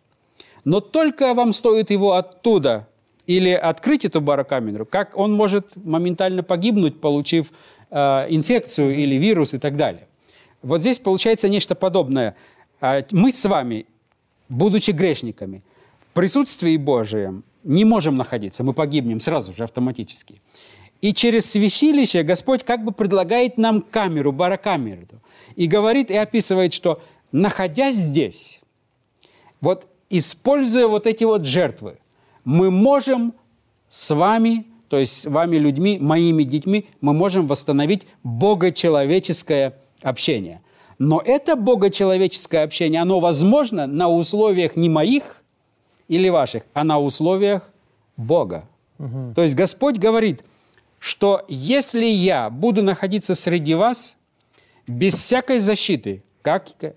Но 0.65 0.79
только 0.79 1.33
вам 1.33 1.53
стоит 1.53 1.91
его 1.91 2.13
оттуда 2.13 2.87
или 3.25 3.51
открыть 3.51 4.03
эту 4.03 4.19
барокамеру, 4.19 4.85
как 4.85 5.17
он 5.17 5.33
может 5.33 5.75
моментально 5.75 6.43
погибнуть, 6.43 6.99
получив 6.99 7.51
э, 7.89 8.25
инфекцию 8.29 8.95
или 8.95 9.15
вирус 9.15 9.53
и 9.53 9.59
так 9.59 9.77
далее. 9.77 10.07
Вот 10.61 10.81
здесь 10.81 10.99
получается 10.99 11.49
нечто 11.49 11.75
подобное. 11.75 12.35
А, 12.79 13.03
Мы 13.11 13.31
с 13.31 13.45
вами, 13.45 13.85
будучи 14.49 14.91
грешниками, 14.91 15.63
в 15.99 16.13
присутствии 16.13 16.77
Божием 16.77 17.43
не 17.63 17.85
можем 17.85 18.15
находиться, 18.15 18.63
мы 18.63 18.73
погибнем 18.73 19.19
сразу 19.19 19.53
же 19.53 19.63
автоматически. 19.63 20.41
И 21.01 21.13
через 21.13 21.49
святилище 21.49 22.23
Господь 22.23 22.63
как 22.63 22.83
бы 22.83 22.91
предлагает 22.91 23.57
нам 23.57 23.81
камеру, 23.81 24.31
барокамеру. 24.31 25.07
И 25.55 25.67
говорит 25.67 26.11
и 26.11 26.15
описывает, 26.15 26.73
что 26.73 27.01
находясь 27.31 27.95
здесь, 27.95 28.61
вот 29.61 29.87
используя 30.09 30.87
вот 30.87 31.07
эти 31.07 31.23
вот 31.23 31.45
жертвы, 31.45 31.97
мы 32.43 32.69
можем 32.69 33.33
с 33.89 34.13
вами, 34.13 34.65
то 34.89 34.97
есть 34.97 35.23
с 35.23 35.25
вами 35.25 35.57
людьми, 35.57 35.97
моими 35.99 36.43
детьми, 36.43 36.85
мы 36.99 37.13
можем 37.13 37.47
восстановить 37.47 38.05
богочеловеческое 38.23 39.73
общение. 40.01 40.61
Но 40.99 41.21
это 41.23 41.55
богочеловеческое 41.55 42.63
общение, 42.63 43.01
оно 43.01 43.19
возможно 43.19 43.87
на 43.87 44.07
условиях 44.07 44.75
не 44.75 44.89
моих 44.89 45.41
или 46.07 46.29
ваших, 46.29 46.63
а 46.73 46.83
на 46.83 46.99
условиях 46.99 47.69
Бога. 48.17 48.67
То 49.35 49.41
есть 49.41 49.55
Господь 49.55 49.97
говорит, 49.97 50.43
что 50.99 51.43
если 51.47 52.05
я 52.05 52.49
буду 52.51 52.83
находиться 52.83 53.33
среди 53.33 53.73
вас 53.73 54.15
без 54.87 55.15
всякой 55.15 55.57
защиты, 55.59 56.21
как, 56.43 56.67
э, 56.81 56.93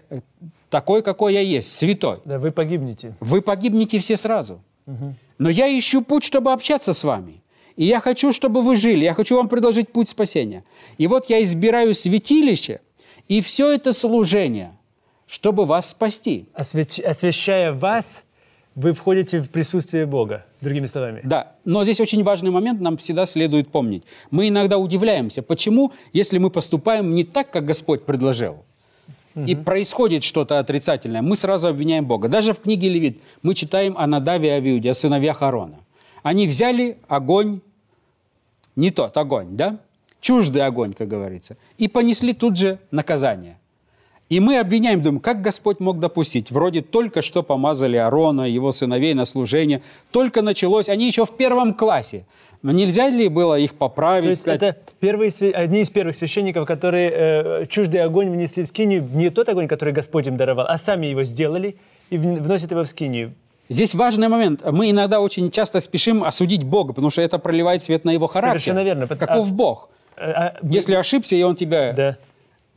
такой, 0.68 1.02
какой 1.02 1.32
я 1.32 1.40
есть, 1.40 1.72
святой, 1.72 2.18
Да, 2.26 2.38
вы 2.38 2.50
погибнете. 2.50 3.14
вы 3.20 3.40
погибнете 3.40 3.98
все 4.00 4.16
сразу. 4.18 4.60
Но 5.38 5.48
я 5.48 5.66
ищу 5.78 6.02
путь, 6.02 6.24
чтобы 6.24 6.52
общаться 6.52 6.92
с 6.92 7.04
вами. 7.04 7.42
И 7.76 7.84
я 7.86 8.00
хочу, 8.00 8.32
чтобы 8.32 8.60
вы 8.62 8.76
жили. 8.76 9.04
Я 9.04 9.14
хочу 9.14 9.36
вам 9.36 9.48
предложить 9.48 9.90
путь 9.92 10.08
спасения. 10.08 10.62
И 10.98 11.06
вот 11.06 11.30
я 11.30 11.42
избираю 11.42 11.94
святилище 11.94 12.80
и 13.28 13.40
все 13.40 13.72
это 13.72 13.92
служение, 13.92 14.72
чтобы 15.26 15.64
вас 15.66 15.90
спасти. 15.90 16.46
Освящ- 16.54 17.02
Освящая 17.02 17.72
вас, 17.72 18.24
вы 18.74 18.92
входите 18.92 19.40
в 19.40 19.50
присутствие 19.50 20.04
Бога, 20.06 20.44
другими 20.60 20.86
словами. 20.86 21.20
Да, 21.24 21.52
но 21.64 21.84
здесь 21.84 22.00
очень 22.00 22.22
важный 22.24 22.50
момент 22.50 22.80
нам 22.80 22.96
всегда 22.96 23.24
следует 23.26 23.68
помнить. 23.70 24.02
Мы 24.30 24.48
иногда 24.48 24.78
удивляемся, 24.78 25.42
почему, 25.42 25.92
если 26.12 26.38
мы 26.38 26.50
поступаем 26.50 27.14
не 27.14 27.24
так, 27.24 27.50
как 27.50 27.64
Господь 27.64 28.04
предложил, 28.04 28.64
и 29.46 29.56
происходит 29.56 30.22
что-то 30.22 30.60
отрицательное, 30.60 31.20
мы 31.20 31.34
сразу 31.34 31.66
обвиняем 31.66 32.06
Бога. 32.06 32.28
Даже 32.28 32.52
в 32.52 32.60
книге 32.60 32.88
Левит 32.88 33.20
мы 33.42 33.54
читаем 33.54 33.98
о 33.98 34.06
Надаве 34.06 34.48
и 34.48 34.52
Авиуде, 34.52 34.90
о 34.90 34.94
сыновьях 34.94 35.42
Аарона. 35.42 35.78
Они 36.22 36.46
взяли 36.46 36.98
огонь, 37.08 37.60
не 38.76 38.90
тот 38.92 39.16
огонь, 39.16 39.56
да? 39.56 39.78
Чуждый 40.24 40.62
огонь, 40.62 40.94
как 40.94 41.06
говорится, 41.06 41.58
и 41.76 41.86
понесли 41.86 42.32
тут 42.32 42.56
же 42.56 42.78
наказание. 42.90 43.58
И 44.30 44.40
мы 44.40 44.58
обвиняем, 44.58 45.02
думаем, 45.02 45.20
как 45.20 45.42
Господь 45.42 45.80
мог 45.80 45.98
допустить? 45.98 46.50
Вроде 46.50 46.80
только 46.80 47.20
что 47.20 47.42
помазали 47.42 47.98
Аарона, 47.98 48.48
его 48.48 48.72
сыновей 48.72 49.12
на 49.12 49.26
служение, 49.26 49.82
только 50.10 50.40
началось, 50.40 50.88
они 50.88 51.06
еще 51.06 51.26
в 51.26 51.36
первом 51.36 51.74
классе. 51.74 52.24
Но 52.62 52.72
нельзя 52.72 53.10
ли 53.10 53.28
было 53.28 53.58
их 53.58 53.74
поправить? 53.74 54.24
То 54.24 54.30
есть 54.30 54.40
сказать, 54.40 54.62
это 54.62 54.78
первые, 54.98 55.30
одни 55.52 55.82
из 55.82 55.90
первых 55.90 56.16
священников, 56.16 56.66
которые 56.66 57.10
э, 57.12 57.66
чуждый 57.66 58.00
огонь 58.00 58.30
внесли 58.30 58.62
в 58.62 58.66
скинию, 58.68 59.06
не 59.12 59.28
тот 59.28 59.50
огонь, 59.50 59.68
который 59.68 59.92
Господь 59.92 60.26
им 60.26 60.38
даровал, 60.38 60.64
а 60.66 60.78
сами 60.78 61.04
его 61.08 61.22
сделали 61.22 61.76
и 62.08 62.16
вн- 62.16 62.40
вносят 62.40 62.70
его 62.70 62.84
в 62.84 62.86
скинию. 62.86 63.34
Здесь 63.68 63.94
важный 63.94 64.28
момент. 64.28 64.62
Мы 64.64 64.90
иногда 64.90 65.20
очень 65.20 65.50
часто 65.50 65.80
спешим 65.80 66.24
осудить 66.24 66.64
Бога, 66.64 66.94
потому 66.94 67.10
что 67.10 67.20
это 67.20 67.38
проливает 67.38 67.82
свет 67.82 68.06
на 68.06 68.10
его 68.10 68.26
характер. 68.26 68.60
Совершенно 68.60 68.84
верно. 68.84 69.06
Каков 69.06 69.50
А- 69.50 69.54
Бог? 69.54 69.90
Э, 70.16 70.30
а 70.30 70.58
Если 70.62 70.94
ошибся, 70.94 71.36
и 71.36 71.42
он 71.42 71.56
тебя... 71.56 71.92
Да. 71.92 72.18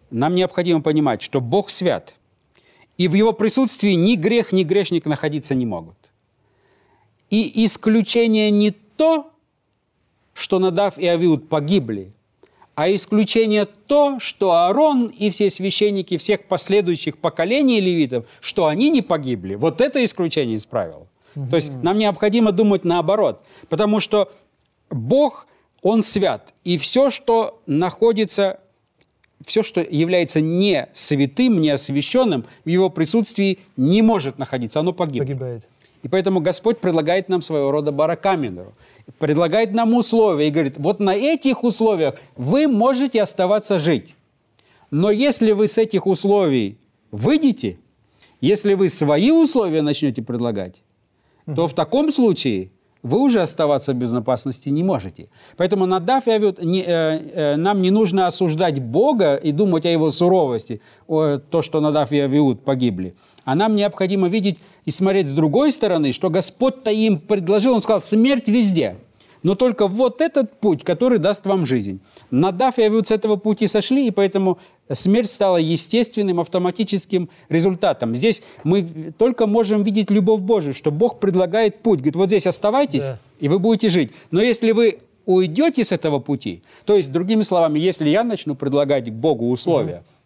Нам 0.09 0.35
необходимо 0.35 0.81
понимать, 0.81 1.21
что 1.21 1.41
Бог 1.41 1.69
свят. 1.69 2.15
И 2.97 3.07
в 3.07 3.13
его 3.13 3.33
присутствии 3.33 3.91
ни 3.91 4.15
грех, 4.15 4.53
ни 4.53 4.63
грешник 4.63 5.05
находиться 5.05 5.53
не 5.53 5.65
могут. 5.65 5.97
И 7.29 7.65
исключение 7.65 8.49
не 8.51 8.71
то, 8.71 9.31
что 10.33 10.59
Надав 10.59 10.97
и 10.97 11.05
Авиуд 11.05 11.49
погибли, 11.49 12.11
а 12.75 12.93
исключение 12.93 13.65
то, 13.65 14.19
что 14.19 14.51
Аарон 14.51 15.07
и 15.07 15.29
все 15.31 15.49
священники 15.49 16.17
всех 16.17 16.45
последующих 16.45 17.17
поколений 17.17 17.81
левитов, 17.81 18.27
что 18.39 18.67
они 18.67 18.89
не 18.89 19.01
погибли. 19.01 19.55
Вот 19.55 19.81
это 19.81 20.03
исключение 20.03 20.55
из 20.55 20.65
правил. 20.67 21.07
То 21.49 21.55
есть 21.55 21.73
нам 21.83 21.97
необходимо 21.97 22.51
думать 22.51 22.83
наоборот, 22.83 23.41
потому 23.69 23.99
что 23.99 24.31
Бог, 24.89 25.47
Он 25.81 26.03
свят, 26.03 26.53
и 26.63 26.77
все, 26.77 27.09
что 27.09 27.61
находится 27.65 28.59
все, 29.45 29.63
что 29.63 29.81
является 29.81 30.41
не 30.41 30.89
святым, 30.93 31.61
не 31.61 31.69
освященным, 31.69 32.45
в 32.65 32.69
его 32.69 32.89
присутствии 32.89 33.59
не 33.77 34.01
может 34.01 34.37
находиться, 34.37 34.79
оно 34.79 34.93
погибнет. 34.93 35.27
Погибает. 35.27 35.67
И 36.03 36.07
поэтому 36.07 36.39
Господь 36.39 36.79
предлагает 36.79 37.29
нам 37.29 37.41
своего 37.41 37.71
рода 37.71 37.91
барокамеру, 37.91 38.73
предлагает 39.19 39.73
нам 39.73 39.93
условия 39.93 40.47
и 40.47 40.51
говорит, 40.51 40.75
вот 40.77 40.99
на 40.99 41.15
этих 41.15 41.63
условиях 41.63 42.15
вы 42.35 42.67
можете 42.67 43.21
оставаться 43.21 43.79
жить. 43.79 44.15
Но 44.91 45.11
если 45.11 45.51
вы 45.51 45.67
с 45.67 45.77
этих 45.77 46.07
условий 46.07 46.77
выйдете, 47.11 47.77
если 48.41 48.73
вы 48.73 48.89
свои 48.89 49.31
условия 49.31 49.81
начнете 49.81 50.21
предлагать, 50.21 50.75
то 51.45 51.67
в 51.67 51.73
таком 51.73 52.11
случае 52.11 52.69
вы 53.03 53.19
уже 53.19 53.41
оставаться 53.41 53.93
в 53.93 53.95
безопасности 53.95 54.69
не 54.69 54.83
можете. 54.83 55.29
Поэтому 55.55 55.85
Надав 55.85 56.27
и 56.27 56.31
Авиуд, 56.31 56.61
не, 56.63 56.81
э, 56.81 56.85
э, 56.87 57.55
нам 57.55 57.81
не 57.81 57.91
нужно 57.91 58.27
осуждать 58.27 58.79
Бога 58.81 59.35
и 59.35 59.51
думать 59.51 59.85
о 59.85 59.89
его 59.89 60.11
суровости, 60.11 60.81
о, 61.07 61.37
то, 61.37 61.61
что 61.61 61.79
Надав 61.79 62.11
и 62.11 62.19
Авиуд 62.19 62.63
погибли. 62.63 63.13
А 63.45 63.55
нам 63.55 63.75
необходимо 63.75 64.27
видеть 64.27 64.59
и 64.85 64.91
смотреть 64.91 65.27
с 65.27 65.33
другой 65.33 65.71
стороны, 65.71 66.11
что 66.11 66.29
Господь-то 66.29 66.91
им 66.91 67.19
предложил, 67.19 67.73
Он 67.73 67.81
сказал, 67.81 68.01
смерть 68.01 68.47
везде– 68.47 68.95
но 69.47 69.55
только 69.55 69.87
вот 69.87 70.19
этот 70.19 70.59
путь, 70.59 70.83
который 70.83 71.19
даст 71.19 71.45
вам 71.45 71.65
жизнь. 71.65 72.01
Надав 72.31 72.79
и 72.79 72.81
Авиуд 72.81 73.07
с 73.07 73.11
этого 73.11 73.37
пути 73.37 73.67
сошли, 73.67 74.07
и 74.07 74.11
поэтому 74.11 74.57
смерть 74.91 75.31
стала 75.31 75.55
естественным, 75.55 76.41
автоматическим 76.41 77.29
результатом. 77.47 78.13
Здесь 78.13 78.43
мы 78.65 79.13
только 79.17 79.47
можем 79.47 79.83
видеть 79.83 80.11
любовь 80.11 80.41
Божию, 80.41 80.73
что 80.73 80.91
Бог 80.91 81.21
предлагает 81.21 81.81
путь. 81.81 81.99
Говорит, 81.99 82.17
вот 82.17 82.27
здесь 82.27 82.45
оставайтесь, 82.45 83.05
да. 83.05 83.19
и 83.39 83.47
вы 83.47 83.57
будете 83.57 83.87
жить. 83.87 84.11
Но 84.31 84.41
если 84.41 84.73
вы 84.73 84.99
уйдете 85.25 85.85
с 85.85 85.93
этого 85.93 86.19
пути, 86.19 86.61
то 86.83 86.97
есть, 86.97 87.13
другими 87.13 87.43
словами, 87.43 87.79
если 87.79 88.09
я 88.09 88.25
начну 88.25 88.53
предлагать 88.53 89.09
Богу 89.09 89.49
условия, 89.49 89.99
угу 89.99 90.16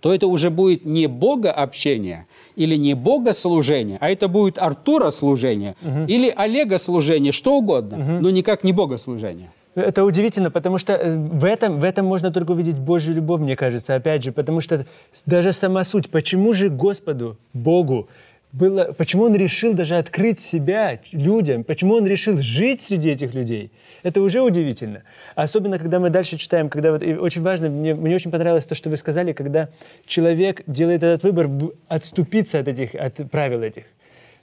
то 0.00 0.12
это 0.12 0.26
уже 0.26 0.50
будет 0.50 0.84
не 0.84 1.06
Бога 1.06 1.52
общение 1.52 2.26
или 2.56 2.76
не 2.76 2.94
Бога 2.94 3.32
служение, 3.32 3.98
а 4.00 4.10
это 4.10 4.28
будет 4.28 4.58
Артура 4.58 5.10
служение 5.10 5.76
угу. 5.82 6.04
или 6.06 6.32
Олега 6.34 6.78
служение, 6.78 7.32
что 7.32 7.56
угодно, 7.56 7.98
угу. 7.98 8.22
но 8.22 8.30
никак 8.30 8.64
не 8.64 8.72
Бога 8.72 8.98
служение. 8.98 9.50
Это 9.74 10.04
удивительно, 10.04 10.50
потому 10.50 10.76
что 10.76 10.92
э, 10.92 11.16
в 11.16 11.44
этом, 11.44 11.80
в 11.80 11.84
этом 11.84 12.04
можно 12.04 12.30
только 12.30 12.50
увидеть 12.50 12.78
Божью 12.78 13.14
любовь, 13.14 13.40
мне 13.40 13.56
кажется, 13.56 13.94
опять 13.94 14.22
же, 14.22 14.30
потому 14.30 14.60
что 14.60 14.84
даже 15.24 15.52
сама 15.52 15.84
суть, 15.84 16.10
почему 16.10 16.52
же 16.52 16.68
Господу, 16.68 17.38
Богу, 17.54 18.08
было, 18.52 18.92
почему 18.92 19.24
он 19.24 19.34
решил 19.34 19.72
даже 19.72 19.96
открыть 19.96 20.40
себя 20.40 21.00
людям, 21.12 21.64
почему 21.64 21.94
он 21.94 22.06
решил 22.06 22.38
жить 22.38 22.82
среди 22.82 23.10
этих 23.10 23.34
людей, 23.34 23.70
это 24.02 24.20
уже 24.20 24.42
удивительно. 24.42 25.02
Особенно, 25.34 25.78
когда 25.78 25.98
мы 25.98 26.10
дальше 26.10 26.36
читаем, 26.36 26.68
когда 26.68 26.92
вот, 26.92 27.02
очень 27.02 27.42
важно, 27.42 27.70
мне, 27.70 27.94
мне 27.94 28.14
очень 28.14 28.30
понравилось 28.30 28.66
то, 28.66 28.74
что 28.74 28.90
вы 28.90 28.96
сказали, 28.96 29.32
когда 29.32 29.70
человек 30.06 30.62
делает 30.66 31.02
этот 31.02 31.22
выбор 31.22 31.48
отступиться 31.88 32.58
от 32.58 32.68
этих, 32.68 32.94
от 32.94 33.30
правил 33.30 33.62
этих. 33.62 33.84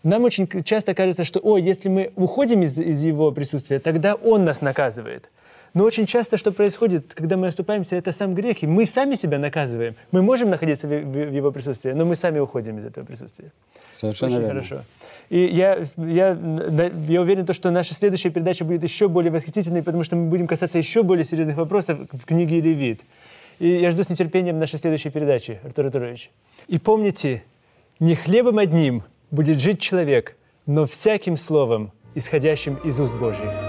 Нам 0.02 0.24
очень 0.24 0.48
часто 0.64 0.96
кажется, 0.96 1.24
что, 1.24 1.40
о, 1.44 1.58
если 1.58 1.90
мы 1.90 2.12
уходим 2.16 2.64
из, 2.64 2.80
из 2.80 3.04
его 3.04 3.32
присутствия, 3.32 3.80
тогда 3.80 4.16
он 4.16 4.46
нас 4.46 4.62
наказывает. 4.62 5.30
Но 5.74 5.84
очень 5.84 6.06
часто, 6.06 6.38
что 6.38 6.52
происходит, 6.52 7.14
когда 7.14 7.38
мы 7.38 7.48
оступаемся, 7.48 7.96
это 7.96 8.12
сам 8.12 8.34
грех, 8.34 8.64
и 8.64 8.68
мы 8.68 8.86
сами 8.86 9.16
себя 9.16 9.38
наказываем. 9.38 9.96
Мы 10.12 10.22
можем 10.22 10.50
находиться 10.50 10.88
в, 10.88 10.92
в, 10.92 11.12
в 11.12 11.34
его 11.34 11.52
присутствии, 11.52 11.92
но 11.92 12.06
мы 12.06 12.16
сами 12.16 12.40
уходим 12.40 12.80
из 12.80 12.86
этого 12.86 13.06
присутствия. 13.06 13.52
Совершенно 13.94 14.32
очень 14.34 14.42
верно. 14.42 14.62
хорошо. 14.62 14.84
И 15.30 15.40
я, 15.46 15.84
я, 15.98 16.38
я 17.08 17.22
уверен, 17.22 17.46
что 17.54 17.72
наша 17.72 17.94
следующая 17.94 18.32
передача 18.32 18.66
будет 18.66 18.84
еще 18.84 19.08
более 19.08 19.32
восхитительной, 19.32 19.84
потому 19.84 20.04
что 20.04 20.16
мы 20.16 20.30
будем 20.30 20.48
касаться 20.48 20.78
еще 20.78 21.04
более 21.04 21.24
серьезных 21.24 21.58
вопросов 21.58 22.00
в 22.12 22.26
книге 22.26 22.62
Левит. 22.62 23.02
И 23.60 23.68
я 23.68 23.92
жду 23.92 24.04
с 24.04 24.10
нетерпением 24.10 24.58
нашей 24.58 24.80
следующей 24.80 25.10
передачи, 25.10 25.60
Артур 25.64 25.86
Артурович. 25.86 26.32
И 26.68 26.80
помните, 26.80 27.44
не 28.00 28.16
хлебом 28.16 28.58
одним 28.58 29.04
будет 29.32 29.60
жить 29.60 29.80
человек, 29.80 30.36
но 30.66 30.86
всяким 30.86 31.36
словом, 31.36 31.92
исходящим 32.16 32.76
из 32.86 33.00
уст 33.00 33.14
Божьих. 33.16 33.69